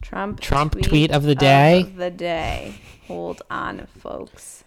Trump 0.00 0.40
Trump 0.40 0.80
tweet 0.80 1.10
of 1.10 1.22
the 1.22 1.34
day? 1.34 1.80
Of 1.80 1.96
the 1.96 2.10
day. 2.10 2.74
Hold 3.06 3.42
on, 3.50 3.86
folks. 3.98 4.64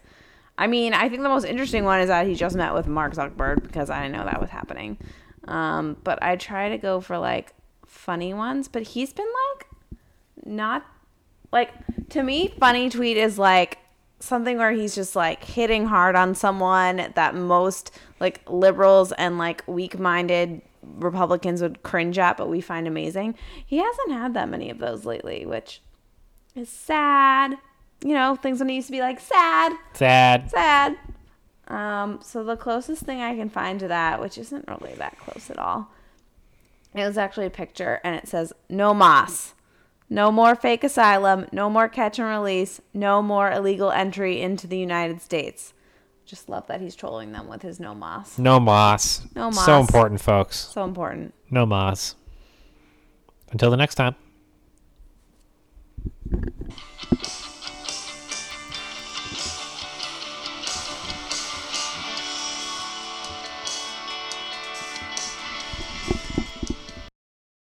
I 0.57 0.67
mean, 0.67 0.93
I 0.93 1.09
think 1.09 1.21
the 1.21 1.29
most 1.29 1.45
interesting 1.45 1.83
one 1.83 1.99
is 1.99 2.07
that 2.07 2.27
he 2.27 2.35
just 2.35 2.55
met 2.55 2.73
with 2.73 2.87
Mark 2.87 3.13
Zuckerberg 3.13 3.63
because 3.63 3.89
I 3.89 4.03
didn't 4.03 4.17
know 4.17 4.25
that 4.25 4.39
was 4.39 4.49
happening. 4.49 4.97
Um, 5.47 5.97
but 6.03 6.21
I 6.23 6.37
try 6.37 6.69
to 6.69 6.77
go 6.77 7.01
for 7.01 7.17
like 7.17 7.53
funny 7.85 8.33
ones, 8.33 8.67
but 8.67 8.83
he's 8.83 9.13
been 9.13 9.27
like 9.27 9.67
not 10.45 10.85
like 11.51 11.71
to 12.09 12.21
me 12.21 12.53
funny 12.59 12.89
tweet 12.89 13.17
is 13.17 13.39
like 13.39 13.79
something 14.19 14.57
where 14.57 14.71
he's 14.71 14.95
just 14.95 15.15
like 15.15 15.43
hitting 15.43 15.85
hard 15.85 16.15
on 16.15 16.35
someone 16.35 17.11
that 17.15 17.35
most 17.35 17.91
like 18.19 18.41
liberals 18.49 19.11
and 19.13 19.37
like 19.37 19.63
weak-minded 19.67 20.61
republicans 20.83 21.61
would 21.61 21.81
cringe 21.83 22.17
at 22.19 22.37
but 22.37 22.47
we 22.47 22.61
find 22.61 22.87
amazing 22.87 23.35
he 23.65 23.77
hasn't 23.77 24.11
had 24.11 24.33
that 24.33 24.49
many 24.49 24.69
of 24.69 24.79
those 24.79 25.05
lately 25.05 25.45
which 25.45 25.81
is 26.55 26.69
sad 26.69 27.57
you 28.03 28.13
know 28.13 28.35
things 28.35 28.59
when 28.59 28.69
it 28.69 28.73
used 28.73 28.87
to 28.87 28.91
be 28.91 28.99
like 28.99 29.19
sad 29.19 29.71
Sad. 29.93 30.49
sad 30.49 30.97
um 31.67 32.19
so 32.21 32.43
the 32.43 32.55
closest 32.57 33.03
thing 33.03 33.21
i 33.21 33.35
can 33.35 33.49
find 33.49 33.79
to 33.79 33.87
that 33.87 34.19
which 34.21 34.37
isn't 34.37 34.67
really 34.67 34.93
that 34.95 35.17
close 35.17 35.49
at 35.49 35.57
all 35.57 35.89
it 36.93 37.03
was 37.05 37.17
actually 37.17 37.45
a 37.45 37.51
picture 37.51 37.99
and 38.03 38.15
it 38.15 38.27
says 38.27 38.53
no 38.69 38.93
moss. 38.93 39.53
no 40.09 40.31
more 40.31 40.55
fake 40.55 40.83
asylum, 40.83 41.45
no 41.51 41.69
more 41.69 41.89
catch 41.89 42.19
and 42.19 42.27
release, 42.29 42.79
no 42.93 43.21
more 43.21 43.51
illegal 43.51 43.91
entry 43.91 44.41
into 44.41 44.65
the 44.65 44.77
United 44.77 45.21
States. 45.21 45.73
Just 46.25 46.47
love 46.47 46.65
that 46.67 46.79
he's 46.79 46.95
trolling 46.95 47.33
them 47.33 47.47
with 47.49 47.63
his 47.63 47.79
no 47.81 47.93
moss. 47.93 48.37
No 48.39 48.59
moss. 48.61 49.21
No 49.35 49.51
moss. 49.51 49.65
So 49.65 49.79
important, 49.79 50.21
folks. 50.21 50.57
So 50.57 50.85
important. 50.85 51.33
No 51.51 51.65
moss. 51.65 52.15
Until 53.51 53.69
the 53.69 53.77
next 53.77 53.95
time. 53.95 54.15